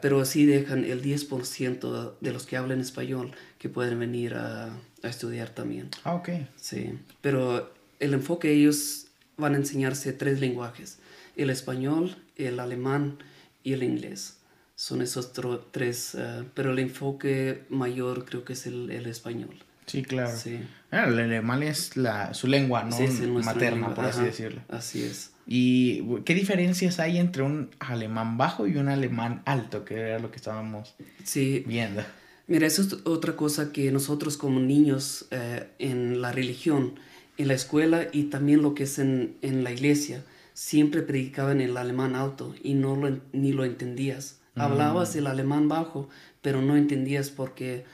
Pero 0.01 0.21
así 0.21 0.45
dejan 0.45 0.85
el 0.85 1.03
10% 1.03 2.13
de 2.21 2.31
los 2.33 2.45
que 2.45 2.57
hablan 2.57 2.79
español 2.79 3.31
que 3.59 3.67
pueden 3.69 3.99
venir 3.99 4.33
a, 4.35 4.67
a 5.03 5.07
estudiar 5.07 5.49
también. 5.49 5.89
Ah, 6.03 6.15
ok. 6.15 6.29
Sí, 6.55 6.97
pero 7.21 7.71
el 7.99 8.13
enfoque 8.13 8.51
ellos 8.51 9.07
van 9.35 9.53
a 9.53 9.57
enseñarse 9.57 10.13
tres 10.13 10.39
lenguajes, 10.39 10.99
el 11.35 11.49
español, 11.49 12.15
el 12.37 12.59
alemán 12.59 13.17
y 13.63 13.73
el 13.73 13.83
inglés. 13.83 14.37
Son 14.75 15.01
esos 15.01 15.33
tres, 15.71 16.15
uh, 16.15 16.45
pero 16.53 16.71
el 16.71 16.79
enfoque 16.79 17.63
mayor 17.69 18.25
creo 18.25 18.45
que 18.45 18.53
es 18.53 18.67
el, 18.67 18.91
el 18.91 19.07
español. 19.07 19.55
Sí, 19.87 20.03
claro. 20.03 20.35
Sí. 20.37 20.59
Ah, 20.91 21.05
el 21.07 21.17
alemán 21.19 21.63
es 21.63 21.97
la, 21.97 22.33
su 22.33 22.47
lengua, 22.47 22.83
¿no? 22.83 22.95
Sí, 22.95 23.07
sí, 23.07 23.25
nuestra 23.25 23.53
Materna, 23.55 23.75
lengua. 23.77 23.95
por 23.95 24.05
así 24.05 24.17
Ajá, 24.19 24.27
decirlo. 24.27 24.61
Así 24.69 25.03
es. 25.03 25.31
¿Y 25.47 26.03
qué 26.25 26.35
diferencias 26.35 26.99
hay 26.99 27.17
entre 27.17 27.41
un 27.41 27.69
alemán 27.79 28.37
bajo 28.37 28.67
y 28.67 28.75
un 28.75 28.89
alemán 28.89 29.41
alto? 29.45 29.85
Que 29.85 29.95
era 29.95 30.19
lo 30.19 30.29
que 30.29 30.35
estábamos 30.35 30.95
Sí, 31.23 31.63
viendo. 31.65 32.03
Mira, 32.47 32.67
eso 32.67 32.81
es 32.81 32.97
otra 33.05 33.35
cosa 33.35 33.71
que 33.71 33.91
nosotros 33.91 34.37
como 34.37 34.59
niños 34.59 35.25
eh, 35.31 35.67
en 35.79 36.21
la 36.21 36.31
religión, 36.33 36.99
en 37.37 37.47
la 37.47 37.53
escuela 37.53 38.07
y 38.11 38.23
también 38.23 38.61
lo 38.61 38.73
que 38.73 38.83
es 38.83 38.99
en, 38.99 39.35
en 39.41 39.63
la 39.63 39.71
iglesia, 39.71 40.23
siempre 40.53 41.01
predicaban 41.01 41.61
el 41.61 41.77
alemán 41.77 42.15
alto 42.15 42.53
y 42.61 42.73
no 42.73 42.95
lo, 42.95 43.19
ni 43.31 43.53
lo 43.53 43.63
entendías. 43.63 44.39
Hablabas 44.55 45.15
el 45.15 45.27
alemán 45.27 45.69
bajo, 45.69 46.09
pero 46.41 46.61
no 46.63 46.75
entendías 46.75 47.29
porque 47.29 47.85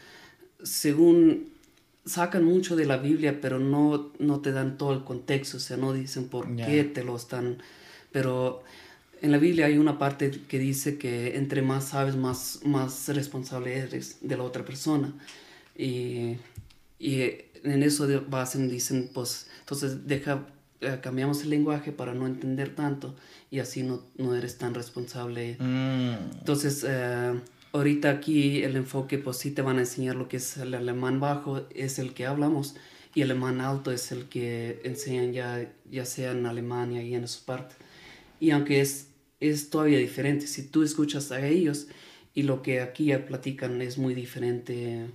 según 0.63 1.52
sacan 2.05 2.43
mucho 2.43 2.75
de 2.75 2.85
la 2.85 2.97
Biblia, 2.97 3.39
pero 3.41 3.59
no, 3.59 4.11
no 4.19 4.39
te 4.41 4.51
dan 4.51 4.77
todo 4.77 4.93
el 4.93 5.03
contexto, 5.03 5.57
o 5.57 5.59
sea, 5.59 5.77
no 5.77 5.93
dicen 5.93 6.27
por 6.27 6.55
qué 6.55 6.83
te 6.83 7.03
lo 7.03 7.15
están... 7.15 7.57
Pero 8.11 8.63
en 9.21 9.31
la 9.31 9.37
Biblia 9.37 9.67
hay 9.67 9.77
una 9.77 9.97
parte 9.97 10.29
que 10.47 10.59
dice 10.59 10.97
que 10.97 11.37
entre 11.37 11.61
más 11.61 11.85
sabes, 11.89 12.15
más, 12.15 12.59
más 12.65 13.07
responsable 13.07 13.77
eres 13.77 14.17
de 14.21 14.37
la 14.37 14.43
otra 14.43 14.65
persona. 14.65 15.13
Y, 15.75 16.37
y 16.99 17.21
en 17.63 17.83
eso 17.83 18.07
basen, 18.27 18.69
dicen, 18.69 19.09
pues, 19.13 19.47
entonces 19.61 20.05
deja, 20.05 20.45
eh, 20.81 20.99
cambiamos 21.01 21.41
el 21.43 21.49
lenguaje 21.49 21.91
para 21.91 22.13
no 22.13 22.27
entender 22.27 22.75
tanto 22.75 23.15
y 23.49 23.59
así 23.59 23.83
no, 23.83 24.01
no 24.17 24.35
eres 24.35 24.57
tan 24.57 24.73
responsable. 24.73 25.55
Mm, 25.59 26.39
Entonces, 26.39 26.85
eh, 26.87 27.33
ahorita 27.73 28.11
aquí 28.11 28.63
el 28.63 28.75
enfoque, 28.75 29.17
pues 29.17 29.37
sí 29.37 29.51
te 29.51 29.61
van 29.61 29.77
a 29.77 29.81
enseñar 29.81 30.15
lo 30.15 30.29
que 30.29 30.37
es 30.37 30.57
el 30.57 30.73
alemán 30.75 31.19
bajo, 31.19 31.67
es 31.75 31.99
el 31.99 32.13
que 32.13 32.25
hablamos, 32.25 32.75
y 33.15 33.21
el 33.21 33.31
alemán 33.31 33.61
alto 33.61 33.91
es 33.91 34.11
el 34.11 34.25
que 34.25 34.79
enseñan 34.83 35.33
ya, 35.33 35.69
ya 35.91 36.05
sea 36.05 36.31
en 36.31 36.45
Alemania 36.45 37.03
y 37.03 37.13
en 37.15 37.27
su 37.27 37.43
parte. 37.45 37.75
Y 38.39 38.51
aunque 38.51 38.81
es, 38.81 39.09
es 39.39 39.69
todavía 39.69 39.97
diferente, 39.97 40.47
si 40.47 40.63
tú 40.63 40.83
escuchas 40.83 41.31
a 41.31 41.45
ellos 41.45 41.87
y 42.33 42.43
lo 42.43 42.61
que 42.61 42.81
aquí 42.81 43.05
ya 43.05 43.25
platican 43.25 43.81
es 43.81 43.97
muy 43.97 44.13
diferente, 44.13 45.05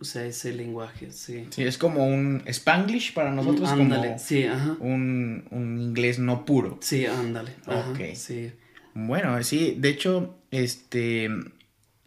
o 0.00 0.04
sea, 0.04 0.24
ese 0.24 0.52
lenguaje, 0.52 1.10
sí. 1.10 1.46
sí, 1.50 1.62
es 1.62 1.76
como 1.76 2.06
un 2.06 2.42
spanglish 2.46 3.12
para 3.14 3.32
nosotros, 3.32 3.68
ándale, 3.68 4.08
como 4.08 4.18
sí, 4.18 4.44
ajá. 4.44 4.76
un, 4.80 5.44
un 5.50 5.80
inglés 5.80 6.18
no 6.18 6.44
puro. 6.44 6.78
Sí, 6.80 7.06
ándale. 7.06 7.52
ajá, 7.66 7.90
Ok. 7.90 8.14
Sí. 8.14 8.52
Bueno, 8.94 9.42
sí, 9.44 9.76
de 9.78 9.88
hecho, 9.88 10.36
este, 10.50 11.28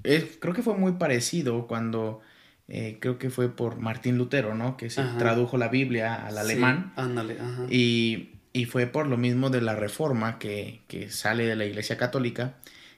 es- 0.03 0.37
creo 0.39 0.53
que 0.53 0.61
fue 0.63 0.75
muy 0.75 0.93
parecido 0.93 1.67
cuando, 1.67 2.21
eh, 2.67 2.97
creo 2.99 3.17
que 3.17 3.29
fue 3.29 3.49
por 3.55 3.77
Martín 3.77 4.17
Lutero, 4.17 4.55
¿no? 4.55 4.77
Que 4.77 4.89
se 4.89 5.01
Ajá. 5.01 5.17
tradujo 5.17 5.57
la 5.57 5.67
Biblia 5.69 6.15
al 6.15 6.33
Sí, 6.33 6.39
alemán 6.39 6.93
ándale, 6.95 7.39
ajá. 7.39 7.65
y, 7.69 8.31
y 8.53 8.65
fue 8.65 8.87
por 8.87 9.07
lo 9.07 9.17
mismo 9.17 9.49
de 9.49 9.61
la 9.61 9.75
reforma 9.75 10.39
que, 10.39 10.81
que 10.87 11.09
sale 11.09 11.45
de 11.45 11.55
la 11.55 11.65
Iglesia 11.65 11.97
Católica, 11.97 12.55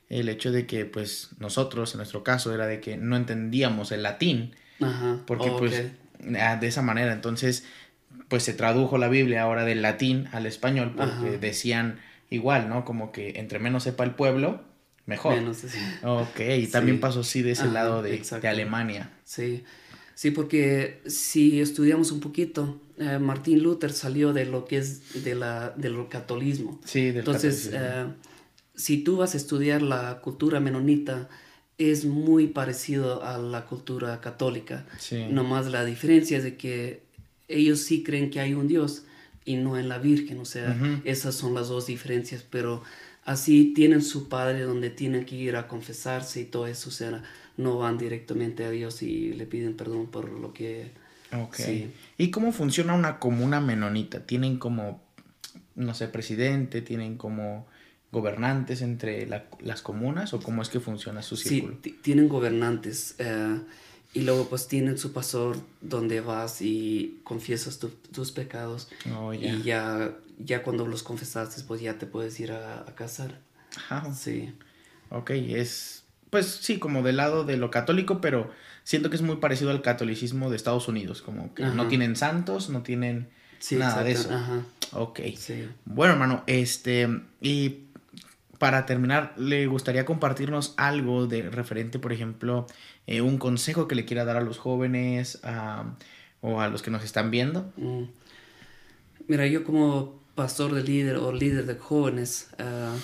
el 0.09 0.29
hecho 0.29 0.51
de 0.51 0.67
que, 0.67 0.85
pues, 0.85 1.29
nosotros, 1.39 1.93
en 1.93 1.97
nuestro 1.97 2.23
caso, 2.23 2.53
era 2.53 2.67
de 2.67 2.79
que 2.79 2.97
no 2.97 3.15
entendíamos 3.15 3.91
el 3.91 4.03
latín, 4.03 4.55
Ajá. 4.81 5.19
porque, 5.25 5.49
ok. 5.49 5.57
pues, 5.57 5.83
ah, 6.39 6.57
de 6.57 6.67
esa 6.67 6.81
manera, 6.81 7.11
entonces, 7.13 7.65
pues 8.27 8.43
se 8.43 8.53
tradujo 8.53 8.97
la 8.97 9.07
Biblia 9.07 9.41
ahora 9.43 9.65
del 9.65 9.81
latín 9.81 10.27
al 10.31 10.45
español, 10.45 10.93
porque 10.95 11.37
decían 11.37 11.99
igual, 12.29 12.69
¿no? 12.69 12.85
Como 12.85 13.11
que 13.11 13.39
entre 13.39 13.59
menos 13.59 13.83
sepa 13.83 14.03
el 14.03 14.11
pueblo, 14.11 14.61
mejor. 15.05 15.35
Menos, 15.35 15.57
sí. 15.57 15.77
Ok, 16.03 16.39
y 16.59 16.67
también 16.67 16.97
Sí. 16.97 17.01
pasó 17.01 17.19
así 17.21 17.41
de 17.41 17.51
ese 17.51 17.63
Ajá, 17.63 17.71
lado 17.73 18.01
de, 18.01 18.17
de 18.41 18.47
Alemania. 18.47 19.11
Sí, 19.23 19.63
sí, 20.15 20.31
porque 20.31 21.01
si 21.05 21.61
estudiamos 21.61 22.11
un 22.11 22.19
poquito, 22.19 22.81
eh, 22.97 23.19
Martín 23.19 23.61
Luther 23.61 23.91
salió 23.91 24.33
de 24.33 24.45
lo 24.45 24.65
que 24.65 24.77
es 24.77 25.23
de 25.23 25.35
la, 25.35 25.71
del 25.71 26.07
catolicismo. 26.09 26.79
Sí, 26.85 27.07
del 27.07 27.17
Entonces, 27.19 27.69
eh, 27.73 28.05
si 28.75 29.03
tú 29.03 29.17
vas 29.17 29.33
a 29.33 29.37
estudiar 29.37 29.81
la 29.81 30.19
cultura 30.21 30.59
menonita, 30.59 31.29
es 31.77 32.05
muy 32.05 32.47
parecido 32.47 33.23
a 33.23 33.37
la 33.37 33.65
cultura 33.65 34.21
católica. 34.21 34.85
Sí. 34.97 35.25
Nomás 35.29 35.67
la 35.67 35.83
diferencia 35.83 36.37
es 36.37 36.43
de 36.43 36.55
que 36.55 37.03
ellos 37.47 37.81
sí 37.81 38.01
creen 38.01 38.29
que 38.31 38.39
hay 38.39 38.53
un 38.53 38.67
Dios 38.67 39.03
y 39.43 39.57
no 39.57 39.77
en 39.77 39.89
la 39.89 39.97
Virgen. 39.99 40.39
O 40.39 40.45
sea, 40.45 40.75
esas 41.03 41.35
son 41.35 41.53
las 41.53 41.67
dos 41.67 41.85
diferencias, 41.87 42.43
pero 42.49 42.81
así 43.25 43.73
tienen 43.73 44.01
su 44.01 44.29
padre 44.29 44.61
donde 44.61 44.89
tienen 44.89 45.25
que 45.25 45.35
ir 45.35 45.55
a 45.55 45.67
confesarse 45.67 46.41
y 46.41 46.45
todo 46.45 46.67
eso. 46.67 46.89
O 46.89 46.93
sea, 46.93 47.23
no 47.57 47.77
van 47.77 47.97
directamente 47.97 48.65
a 48.65 48.69
Dios 48.69 49.01
y 49.03 49.33
le 49.33 49.45
piden 49.45 49.75
perdón 49.75 50.07
por 50.07 50.29
lo 50.29 50.53
que... 50.53 50.91
Ok. 51.33 51.55
sí. 51.55 51.91
¿Y 52.17 52.31
cómo 52.31 52.51
funciona 52.53 52.93
una 52.93 53.19
comuna 53.19 53.59
menonita? 53.59 54.25
¿Tienen 54.25 54.57
como, 54.57 55.01
no 55.75 55.93
sé, 55.93 56.07
presidente? 56.07 56.81
¿Tienen 56.81 57.17
como 57.17 57.67
gobernantes 58.11 58.81
entre 58.81 59.25
la- 59.27 59.45
las 59.59 59.81
comunas? 59.81 60.33
¿O 60.33 60.39
cómo 60.39 60.61
es 60.61 60.69
que 60.69 60.79
funciona 60.79 61.21
su 61.21 61.35
Sí, 61.35 61.49
círculo? 61.49 61.77
ti- 61.81 61.95
tienen 62.01 62.29
gobernantes 62.29 63.15
eh, 63.19 63.59
y 64.15 64.21
luego 64.21 64.47
pues 64.49 64.67
tienen 64.67 64.97
su 64.97 65.11
pastor 65.13 65.57
donde 65.81 66.21
vas 66.21 66.61
y 66.61 67.19
confiesas 67.23 67.77
tu- 67.79 67.89
tus 67.89 68.31
pecados 68.31 68.87
Oh, 69.13 69.33
y 69.33 69.61
ya, 69.61 70.15
ya 70.39 70.63
cuando 70.63 70.87
los 70.87 71.03
confesaste 71.03 71.61
pues 71.67 71.81
ya 71.81 71.99
te 71.99 72.05
puedes 72.07 72.39
ir 72.39 72.51
a, 72.53 72.79
a 72.81 72.95
casar. 72.95 73.39
Ajá. 73.77 74.11
Sí, 74.13 74.53
Ok, 75.09 75.29
es, 75.31 76.05
pues 76.29 76.45
sí, 76.47 76.79
como 76.79 77.03
del 77.03 77.17
lado 77.17 77.43
de 77.43 77.57
lo 77.57 77.69
católico, 77.69 78.21
pero 78.21 78.49
siento 78.83 79.09
que 79.09 79.17
es 79.17 79.21
muy 79.21 79.35
parecido 79.35 79.69
al 79.69 79.81
catolicismo 79.81 80.49
de 80.49 80.55
Estados 80.55 80.87
Unidos, 80.87 81.21
como 81.21 81.53
que 81.53 81.63
no 81.63 81.87
tienen 81.87 82.15
santos, 82.15 82.69
no 82.69 82.81
tienen 82.81 83.29
sí, 83.59 83.75
nada 83.75 84.03
de 84.03 84.11
eso. 84.13 84.33
Ajá, 84.33 84.63
Ok. 84.93 85.19
sí. 85.37 85.67
Bueno, 85.85 86.13
hermano, 86.13 86.43
este, 86.47 87.07
y 87.41 87.81
para 88.57 88.85
terminar, 88.85 89.33
¿le 89.37 89.67
gustaría 89.67 90.05
compartirnos 90.05 90.73
algo 90.77 91.27
de 91.27 91.49
referente, 91.49 91.99
por 91.99 92.13
ejemplo, 92.13 92.67
eh, 93.07 93.21
un 93.21 93.37
consejo 93.37 93.87
que 93.87 93.95
le 93.95 94.05
quiera 94.05 94.25
dar 94.25 94.37
a 94.37 94.41
los 94.41 94.57
jóvenes 94.57 95.41
o 96.41 96.61
a 96.61 96.67
los 96.69 96.81
que 96.81 96.91
nos 96.91 97.03
están 97.03 97.31
viendo? 97.31 97.71
Mm. 97.77 98.03
Mira, 99.27 99.47
yo 99.47 99.63
como 99.63 100.19
pastor 100.35 100.73
de 100.73 100.83
líder 100.83 101.17
o 101.17 101.31
líder 101.31 101.65
de 101.65 101.75
jóvenes, 101.75 102.49
ah, 102.59 102.95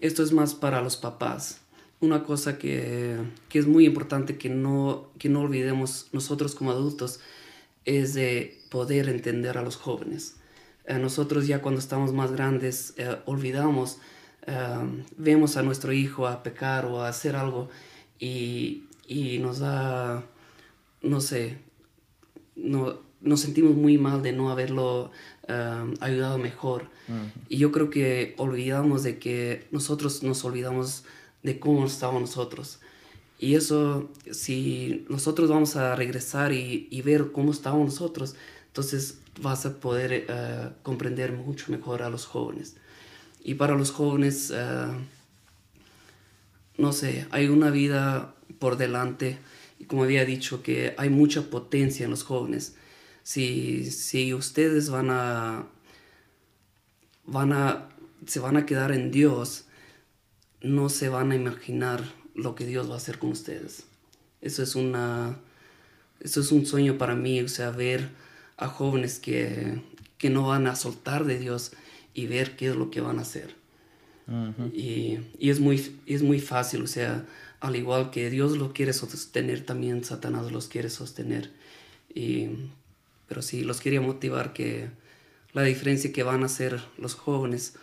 esto 0.00 0.22
es 0.22 0.32
más 0.32 0.54
para 0.54 0.82
los 0.82 0.96
papás. 0.96 1.60
Una 2.00 2.24
cosa 2.24 2.58
que, 2.58 3.16
que 3.48 3.58
es 3.58 3.66
muy 3.66 3.86
importante 3.86 4.36
que 4.36 4.50
no, 4.50 5.10
que 5.18 5.28
no 5.28 5.40
olvidemos 5.40 6.08
nosotros 6.12 6.54
como 6.54 6.70
adultos 6.70 7.20
es 7.84 8.14
de 8.14 8.60
poder 8.70 9.08
entender 9.08 9.56
a 9.56 9.62
los 9.62 9.76
jóvenes. 9.76 10.36
Eh, 10.86 10.98
nosotros 10.98 11.46
ya 11.46 11.62
cuando 11.62 11.80
estamos 11.80 12.12
más 12.12 12.32
grandes 12.32 12.94
eh, 12.96 13.16
olvidamos, 13.26 13.98
eh, 14.46 15.04
vemos 15.16 15.56
a 15.56 15.62
nuestro 15.62 15.92
hijo 15.92 16.26
a 16.26 16.42
pecar 16.42 16.86
o 16.86 17.00
a 17.00 17.08
hacer 17.08 17.36
algo 17.36 17.70
y, 18.18 18.84
y 19.06 19.38
nos 19.38 19.58
da 19.58 20.24
no 21.04 21.20
sé, 21.20 21.58
no, 22.56 22.98
nos 23.20 23.40
sentimos 23.40 23.76
muy 23.76 23.98
mal 23.98 24.22
de 24.22 24.32
no 24.32 24.50
haberlo 24.50 25.10
um, 25.48 25.94
ayudado 26.00 26.38
mejor. 26.38 26.88
Y 27.50 27.58
yo 27.58 27.70
creo 27.70 27.90
que 27.90 28.34
olvidamos 28.38 29.02
de 29.02 29.18
que 29.18 29.66
nosotros 29.70 30.22
nos 30.22 30.42
olvidamos 30.44 31.04
de 31.42 31.60
cómo 31.60 31.84
estábamos 31.84 32.22
nosotros. 32.22 32.80
Y 33.38 33.56
eso, 33.56 34.08
si 34.30 35.04
nosotros 35.10 35.50
vamos 35.50 35.76
a 35.76 35.94
regresar 35.96 36.54
y, 36.54 36.88
y 36.90 37.02
ver 37.02 37.30
cómo 37.30 37.50
estábamos 37.52 37.86
nosotros, 37.86 38.36
entonces 38.74 39.18
vas 39.40 39.66
a 39.66 39.78
poder 39.78 40.26
uh, 40.28 40.82
comprender 40.82 41.30
mucho 41.30 41.70
mejor 41.70 42.02
a 42.02 42.10
los 42.10 42.26
jóvenes. 42.26 42.74
Y 43.40 43.54
para 43.54 43.76
los 43.76 43.92
jóvenes, 43.92 44.50
uh, 44.50 44.92
no 46.76 46.92
sé, 46.92 47.28
hay 47.30 47.46
una 47.46 47.70
vida 47.70 48.34
por 48.58 48.76
delante. 48.76 49.38
Y 49.78 49.84
como 49.84 50.02
había 50.02 50.24
dicho, 50.24 50.64
que 50.64 50.92
hay 50.98 51.08
mucha 51.08 51.42
potencia 51.42 52.02
en 52.02 52.10
los 52.10 52.24
jóvenes. 52.24 52.74
Si, 53.22 53.92
si 53.92 54.34
ustedes 54.34 54.90
van 54.90 55.10
a, 55.10 55.68
van 57.26 57.52
a, 57.52 57.90
se 58.26 58.40
van 58.40 58.56
a 58.56 58.66
quedar 58.66 58.90
en 58.90 59.12
Dios, 59.12 59.66
no 60.62 60.88
se 60.88 61.08
van 61.08 61.30
a 61.30 61.36
imaginar 61.36 62.02
lo 62.34 62.56
que 62.56 62.66
Dios 62.66 62.90
va 62.90 62.94
a 62.94 62.96
hacer 62.96 63.20
con 63.20 63.30
ustedes. 63.30 63.84
Eso 64.40 64.64
es 64.64 64.74
una, 64.74 65.38
eso 66.18 66.40
es 66.40 66.50
un 66.50 66.66
sueño 66.66 66.98
para 66.98 67.14
mí, 67.14 67.40
o 67.40 67.46
sea, 67.46 67.70
ver 67.70 68.23
a 68.56 68.68
jóvenes 68.68 69.18
que, 69.18 69.80
que 70.18 70.30
no 70.30 70.46
van 70.48 70.66
a 70.66 70.76
soltar 70.76 71.24
de 71.24 71.38
Dios 71.38 71.72
y 72.14 72.26
ver 72.26 72.56
qué 72.56 72.68
es 72.68 72.76
lo 72.76 72.90
que 72.90 73.00
van 73.00 73.18
a 73.18 73.22
hacer. 73.22 73.54
y, 74.72 75.18
y, 75.38 75.50
es 75.50 75.60
muy, 75.60 76.00
es 76.06 76.22
muy 76.22 76.40
fácil, 76.40 76.82
o 76.82 76.86
sea, 76.86 77.26
al 77.60 77.76
igual 77.76 78.10
que 78.10 78.30
Dios 78.30 78.56
lo 78.56 78.72
quiere 78.72 78.92
sostener, 78.92 79.66
también 79.66 80.04
Satanás 80.04 80.50
los 80.52 80.68
quiere 80.68 80.90
sostener. 80.90 81.50
Y, 82.14 82.48
pero 83.26 83.42
sí, 83.42 83.64
los 83.64 83.80
quería 83.80 84.00
motivar 84.00 84.52
que 84.52 84.88
la 85.52 85.62
diferencia 85.62 86.12
que 86.12 86.22
van 86.22 86.42
a 86.42 86.46
hacer 86.46 86.82
los 86.98 87.14
jóvenes, 87.14 87.74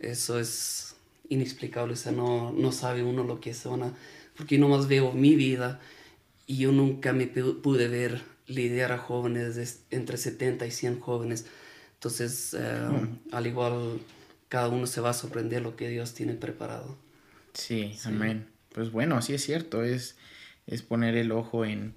eso 0.00 0.38
es 0.38 0.96
inexplicable, 1.28 1.94
o 1.94 1.96
sea, 1.96 2.12
no, 2.12 2.52
no 2.52 2.72
sabe 2.72 3.02
uno 3.02 3.22
lo 3.22 3.40
que 3.40 3.54
son, 3.54 3.94
porque 4.36 4.56
yo 4.56 4.60
nomás 4.60 4.88
veo 4.88 5.12
mi 5.12 5.36
vida 5.36 5.80
y 6.46 6.58
yo 6.58 6.72
nunca 6.72 7.12
me 7.12 7.26
pude 7.26 7.88
ver 7.88 8.22
lidiar 8.50 8.92
a 8.92 8.98
jóvenes 8.98 9.54
de 9.54 9.68
entre 9.96 10.16
70 10.16 10.66
y 10.66 10.70
100 10.70 11.00
jóvenes. 11.00 11.46
Entonces, 11.94 12.54
uh, 12.54 12.92
mm. 12.92 13.18
al 13.32 13.46
igual, 13.46 14.00
cada 14.48 14.68
uno 14.68 14.86
se 14.86 15.00
va 15.00 15.10
a 15.10 15.14
sorprender 15.14 15.62
lo 15.62 15.76
que 15.76 15.88
Dios 15.88 16.14
tiene 16.14 16.34
preparado. 16.34 16.96
Sí, 17.54 17.94
sí. 17.96 18.08
amén. 18.08 18.46
Pues 18.72 18.92
bueno, 18.92 19.20
sí 19.22 19.34
es 19.34 19.42
cierto, 19.42 19.82
es, 19.82 20.16
es 20.66 20.82
poner 20.82 21.16
el 21.16 21.32
ojo 21.32 21.64
en, 21.64 21.94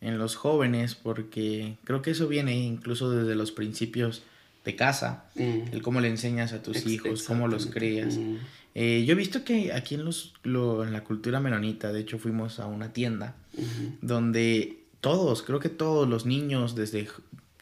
en 0.00 0.18
los 0.18 0.36
jóvenes, 0.36 0.94
porque 0.94 1.76
creo 1.84 2.02
que 2.02 2.12
eso 2.12 2.28
viene 2.28 2.56
incluso 2.56 3.10
desde 3.10 3.34
los 3.34 3.52
principios 3.52 4.22
de 4.64 4.76
casa, 4.76 5.24
mm. 5.34 5.72
el 5.72 5.82
cómo 5.82 6.00
le 6.00 6.08
enseñas 6.08 6.52
a 6.52 6.62
tus 6.62 6.86
hijos, 6.86 7.22
cómo 7.24 7.48
los 7.48 7.66
crías. 7.66 8.16
Mm. 8.16 8.36
Eh, 8.74 9.04
yo 9.06 9.12
he 9.12 9.16
visto 9.16 9.44
que 9.44 9.72
aquí 9.72 9.94
en, 9.94 10.04
los, 10.04 10.34
lo, 10.42 10.84
en 10.84 10.92
la 10.92 11.04
cultura 11.04 11.40
menonita, 11.40 11.92
de 11.92 12.00
hecho 12.00 12.18
fuimos 12.18 12.60
a 12.60 12.66
una 12.66 12.92
tienda 12.92 13.34
mm 13.56 13.60
-hmm. 13.60 13.98
donde 14.02 14.77
todos, 15.00 15.42
creo 15.42 15.60
que 15.60 15.68
todos 15.68 16.08
los 16.08 16.26
niños, 16.26 16.74
desde 16.74 17.08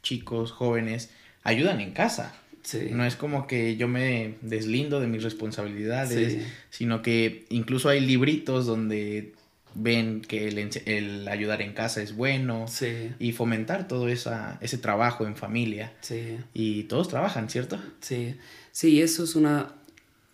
chicos, 0.03 0.53
jóvenes, 0.53 1.11
ayudan 1.42 1.81
en 1.81 1.92
casa. 1.92 2.35
Sí. 2.62 2.88
No 2.90 3.05
es 3.05 3.14
como 3.14 3.46
que 3.46 3.77
yo 3.77 3.87
me 3.87 4.35
deslindo 4.40 5.01
de 5.01 5.07
mis 5.07 5.22
responsabilidades, 5.22 6.33
sí. 6.33 6.42
sino 6.70 7.01
que 7.01 7.46
incluso 7.49 7.88
hay 7.88 8.01
libritos 8.01 8.66
donde 8.66 9.35
ven 9.77 10.22
que 10.22 10.49
el, 10.49 10.70
el, 10.87 11.29
ayudar 11.29 11.62
en 11.62 11.75
casa 11.75 12.03
es 12.03 12.16
bueno 12.16 12.66
sí. 12.66 13.12
y 13.18 13.33
fomentar 13.33 13.87
todo 13.87 14.09
esa, 14.09 14.59
ese 14.61 14.79
trabajo 14.79 15.27
en 15.27 15.37
familia. 15.37 15.92
Sí. 16.01 16.38
Y 16.55 16.85
todos 16.85 17.09
trabajan, 17.09 17.49
¿cierto? 17.51 17.79
Sí, 18.01 18.37
sí, 18.72 19.01
eso 19.01 19.25
es 19.25 19.37
una, 19.37 19.75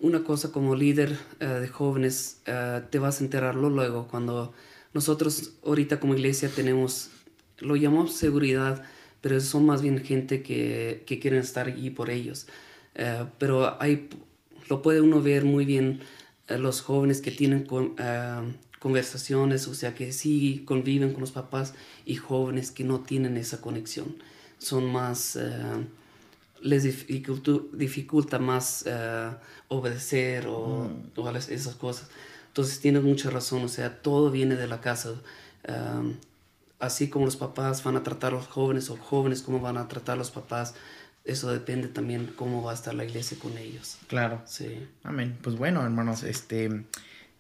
una 0.01 0.23
cosa 0.25 0.53
como 0.53 0.75
líder 0.75 1.17
uh, 1.41 1.61
de 1.61 1.69
jóvenes, 1.69 2.41
uh, 2.47 2.81
te 2.89 2.99
vas 2.99 3.21
a 3.21 3.25
enterarlo 3.25 3.69
luego 3.69 4.09
cuando 4.09 4.55
nosotros 4.95 5.55
ahorita 5.65 6.01
como 6.01 6.15
iglesia 6.15 6.49
tenemos, 6.49 7.11
lo 7.59 7.77
llamamos 7.77 8.15
seguridad, 8.15 8.83
pero 9.21 9.41
son 9.41 9.67
más 9.67 9.83
bien 9.83 10.05
gente 10.05 10.43
que, 10.43 11.05
que 11.07 11.19
quieren 11.19 11.41
estar 11.41 11.67
allí 11.67 11.91
por 11.91 12.11
ellos. 12.11 12.47
Uh, 12.97 13.27
pero 13.39 13.81
hay, 13.81 14.09
lo 14.69 14.83
puede 14.83 15.01
uno 15.01 15.23
ver 15.23 15.45
muy 15.45 15.65
bien 15.65 16.01
los 16.49 16.83
jóvenes 16.83 17.21
que 17.21 17.31
tienen 17.31 17.65
con, 17.65 17.95
conversaciones, 18.79 19.69
o 19.69 19.75
sea, 19.75 19.95
que 19.95 20.13
sí 20.13 20.65
conviven 20.67 21.13
con 21.13 21.21
los 21.21 21.31
papás 21.31 21.75
y 22.05 22.17
jóvenes 22.17 22.73
que 22.73 22.85
no 22.85 23.01
tienen 23.01 23.37
esa 23.37 23.61
conexión. 23.61 24.17
Son 24.59 24.91
más, 24.91 25.37
uh, 25.37 25.85
les 26.61 26.83
dificulta, 26.83 27.53
dificulta 27.73 28.39
más 28.39 28.85
uh, 28.87 29.37
obedecer 29.69 30.47
o, 30.49 30.89
mm. 30.89 31.21
o, 31.21 31.31
esas 31.31 31.75
cosas. 31.77 32.09
Entonces 32.53 32.81
tienes 32.81 33.03
mucha 33.03 33.31
razón, 33.31 33.65
o 33.65 33.69
sea, 33.69 34.03
todo 34.03 34.31
viene 34.31 34.57
de 34.57 34.67
la 34.67 34.81
casa. 34.81 35.15
Um, 35.67 36.15
así 36.79 37.09
como 37.09 37.25
los 37.25 37.37
papás 37.37 37.83
van 37.83 37.97
a 37.97 38.03
tratar 38.03 38.33
a 38.33 38.37
los 38.37 38.47
jóvenes 38.47 38.91
o 38.91 38.97
jóvenes 38.97 39.41
cómo 39.41 39.61
van 39.61 39.79
a 39.79 39.89
tratar 39.89 40.15
a 40.15 40.19
los 40.19 40.31
papás, 40.31 40.75
eso 41.25 41.51
depende 41.51 41.89
también 41.89 42.33
cómo 42.37 42.63
va 42.63 42.73
a 42.73 42.75
estar 42.75 42.93
la 42.95 43.05
iglesia 43.05 43.39
con 43.41 43.57
ellos. 43.57 43.99
Claro. 44.09 44.43
Sí. 44.45 44.87
Amén. 45.03 45.39
Pues 45.41 45.57
bueno, 45.57 45.83
hermanos, 45.83 46.25
este 46.25 46.85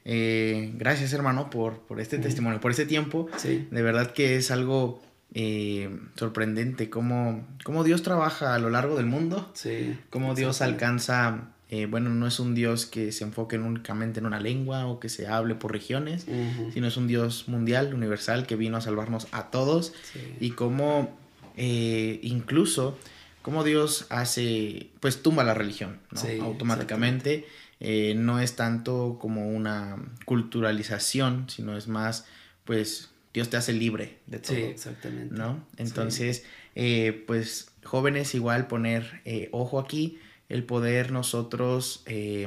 eh, 0.04 0.72
gracias 0.76 1.12
hermano 1.12 1.50
por, 1.50 1.78
por 1.80 2.00
este 2.00 2.18
testimonio, 2.18 2.60
por 2.60 2.70
este 2.70 2.86
tiempo. 2.86 3.28
Sí. 3.36 3.68
De 3.70 3.82
verdad 3.82 4.12
que 4.12 4.36
es 4.36 4.50
algo 4.50 5.02
eh, 5.34 5.90
sorprendente 6.16 6.90
cómo, 6.90 7.46
cómo, 7.64 7.84
Dios 7.84 8.02
trabaja 8.02 8.54
a 8.54 8.58
lo 8.58 8.70
largo 8.70 8.96
del 8.96 9.06
mundo. 9.06 9.50
Sí. 9.54 9.98
Cómo 10.10 10.34
Dios 10.34 10.62
alcanza, 10.62 11.52
eh, 11.74 11.86
bueno, 11.86 12.10
no 12.10 12.26
es 12.26 12.38
un 12.38 12.54
Dios 12.54 12.84
que 12.84 13.12
se 13.12 13.24
enfoque 13.24 13.56
únicamente 13.56 14.20
en 14.20 14.26
una 14.26 14.38
lengua 14.38 14.84
o 14.84 15.00
que 15.00 15.08
se 15.08 15.26
hable 15.26 15.54
por 15.54 15.72
regiones, 15.72 16.26
uh 16.28 16.30
-huh. 16.30 16.70
sino 16.70 16.86
es 16.86 16.98
un 16.98 17.06
Dios 17.06 17.48
mundial, 17.48 17.94
universal, 17.94 18.46
que 18.46 18.56
vino 18.56 18.76
a 18.76 18.82
salvarnos 18.82 19.26
a 19.32 19.50
todos. 19.50 19.94
Sí. 20.12 20.20
Y 20.38 20.50
cómo 20.50 21.16
eh, 21.56 22.20
incluso, 22.24 22.98
cómo 23.40 23.64
Dios 23.64 24.04
hace, 24.10 24.90
pues 25.00 25.22
tumba 25.22 25.44
la 25.44 25.54
religión, 25.54 25.98
¿no? 26.10 26.20
Sí, 26.20 26.38
Automáticamente 26.42 27.46
eh, 27.80 28.12
no 28.18 28.38
es 28.38 28.54
tanto 28.54 29.16
como 29.18 29.48
una 29.48 29.96
culturalización, 30.26 31.48
sino 31.48 31.74
es 31.74 31.88
más, 31.88 32.26
pues, 32.66 33.08
Dios 33.32 33.48
te 33.48 33.56
hace 33.56 33.72
libre 33.72 34.18
de 34.26 34.40
todo. 34.40 34.56
Sí, 34.56 34.62
exactamente. 34.62 35.34
¿No? 35.34 35.64
Entonces, 35.78 36.44
sí. 36.74 37.12
pues, 37.26 37.70
jóvenes 37.82 38.34
igual 38.34 38.66
poner 38.66 39.22
ojo 39.52 39.80
aquí, 39.80 40.18
el 40.52 40.64
poder 40.64 41.12
nosotros 41.12 42.02
eh, 42.06 42.46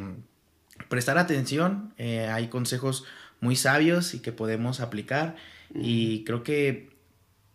prestar 0.90 1.18
atención, 1.18 1.94
eh, 1.98 2.28
hay 2.28 2.48
consejos 2.48 3.04
muy 3.42 3.56
sabios 3.56 4.14
y 4.14 4.20
que 4.20 4.32
podemos 4.32 4.80
aplicar 4.80 5.36
uh 5.72 5.78
-huh. 5.78 5.82
y 5.84 6.24
creo 6.24 6.44
que 6.44 6.90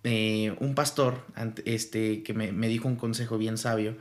eh, 0.02 0.54
un 0.58 0.74
pastor 0.74 1.24
este, 1.64 2.22
que 2.22 2.34
me, 2.34 2.52
me 2.52 2.68
dijo 2.68 2.88
un 2.88 2.96
consejo 2.96 3.38
bien 3.38 3.58
sabio, 3.58 3.96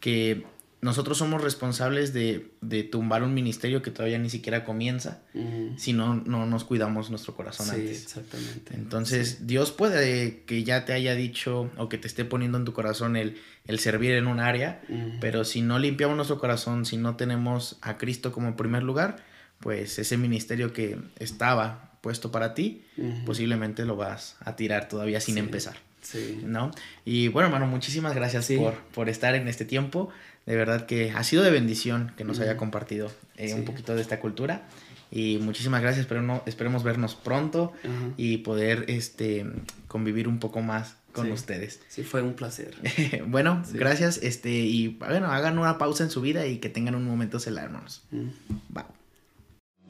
que 0.00 0.44
nosotros 0.84 1.16
somos 1.16 1.42
responsables 1.42 2.12
de, 2.12 2.50
de, 2.60 2.82
tumbar 2.82 3.22
un 3.22 3.32
ministerio 3.32 3.80
que 3.80 3.90
todavía 3.90 4.18
ni 4.18 4.28
siquiera 4.28 4.66
comienza 4.66 5.22
uh 5.32 5.38
-huh. 5.38 5.78
si 5.78 5.94
no, 5.94 6.16
no 6.16 6.44
nos 6.44 6.64
cuidamos 6.64 7.08
nuestro 7.08 7.34
corazón 7.34 7.68
sí, 7.68 7.72
antes. 7.76 8.02
Exactamente. 8.02 8.74
Entonces, 8.74 9.36
sí. 9.38 9.44
Dios 9.46 9.72
puede 9.72 10.42
que 10.44 10.62
ya 10.62 10.84
te 10.84 10.92
haya 10.92 11.14
dicho 11.14 11.70
o 11.78 11.88
que 11.88 11.96
te 11.96 12.06
esté 12.06 12.26
poniendo 12.26 12.58
en 12.58 12.66
tu 12.66 12.74
corazón 12.74 13.16
el, 13.16 13.40
el 13.66 13.78
servir 13.78 14.12
en 14.12 14.26
un 14.26 14.40
área, 14.40 14.82
uh 14.90 14.92
-huh. 14.92 15.18
pero 15.20 15.44
si 15.44 15.62
no 15.62 15.78
limpiamos 15.78 16.16
nuestro 16.16 16.38
corazón, 16.38 16.84
si 16.84 16.98
no 16.98 17.16
tenemos 17.16 17.78
a 17.80 17.96
Cristo 17.96 18.30
como 18.30 18.54
primer 18.54 18.82
lugar, 18.82 19.24
pues 19.60 19.98
ese 19.98 20.18
ministerio 20.18 20.74
que 20.74 20.98
estaba 21.18 21.92
puesto 22.02 22.30
para 22.30 22.52
ti, 22.52 22.84
uh 22.98 23.04
-huh. 23.04 23.24
posiblemente 23.24 23.86
lo 23.86 23.96
vas 23.96 24.36
a 24.40 24.54
tirar 24.54 24.86
todavía 24.90 25.18
sin 25.20 25.36
sí. 25.36 25.40
empezar. 25.40 25.76
Sí. 26.02 26.42
¿No? 26.44 26.70
Y 27.06 27.28
bueno, 27.28 27.46
hermano, 27.46 27.66
muchísimas 27.66 28.14
gracias 28.14 28.52
por, 28.58 28.74
por 28.92 29.08
estar 29.08 29.34
en 29.34 29.48
este 29.48 29.64
tiempo. 29.64 30.10
De 30.46 30.56
verdad 30.56 30.86
que 30.86 31.10
ha 31.10 31.24
sido 31.24 31.42
de 31.42 31.50
bendición 31.50 32.12
que 32.16 32.24
nos 32.24 32.38
haya 32.40 32.56
compartido 32.56 33.10
eh, 33.36 33.48
sí. 33.48 33.54
un 33.54 33.64
poquito 33.64 33.94
de 33.94 34.02
esta 34.02 34.20
cultura. 34.20 34.66
Y 35.10 35.38
muchísimas 35.38 35.80
gracias, 35.80 36.06
pero 36.06 36.22
no, 36.22 36.42
esperemos 36.44 36.82
vernos 36.82 37.14
pronto 37.14 37.72
uh 37.84 37.86
-huh. 37.86 38.14
y 38.16 38.38
poder 38.38 38.84
este, 38.88 39.46
convivir 39.86 40.26
un 40.26 40.40
poco 40.40 40.60
más 40.60 40.96
con 41.12 41.26
sí. 41.26 41.32
ustedes. 41.32 41.80
Sí, 41.88 42.02
fue 42.02 42.20
un 42.20 42.34
placer. 42.34 42.74
bueno, 43.28 43.62
sí. 43.64 43.78
gracias. 43.78 44.18
Este, 44.22 44.50
y 44.50 44.88
bueno, 44.88 45.30
hagan 45.30 45.58
una 45.58 45.78
pausa 45.78 46.04
en 46.04 46.10
su 46.10 46.20
vida 46.20 46.46
y 46.46 46.58
que 46.58 46.68
tengan 46.68 46.94
un 46.94 47.04
momento 47.04 47.38
celular, 47.38 47.66
hermanos. 47.66 48.02
Mm. 48.10 48.28
Va. 48.76 48.86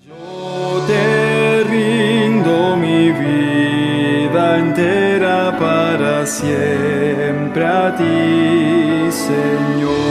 Yo 0.07 0.85
te 0.87 1.65
rindo 1.65 2.77
mi 2.77 3.11
vida 3.11 4.59
entera 4.59 5.59
para 5.59 6.27
siempre 6.27 7.65
a 7.65 7.97
ti, 7.97 9.11
Señor. 9.11 10.04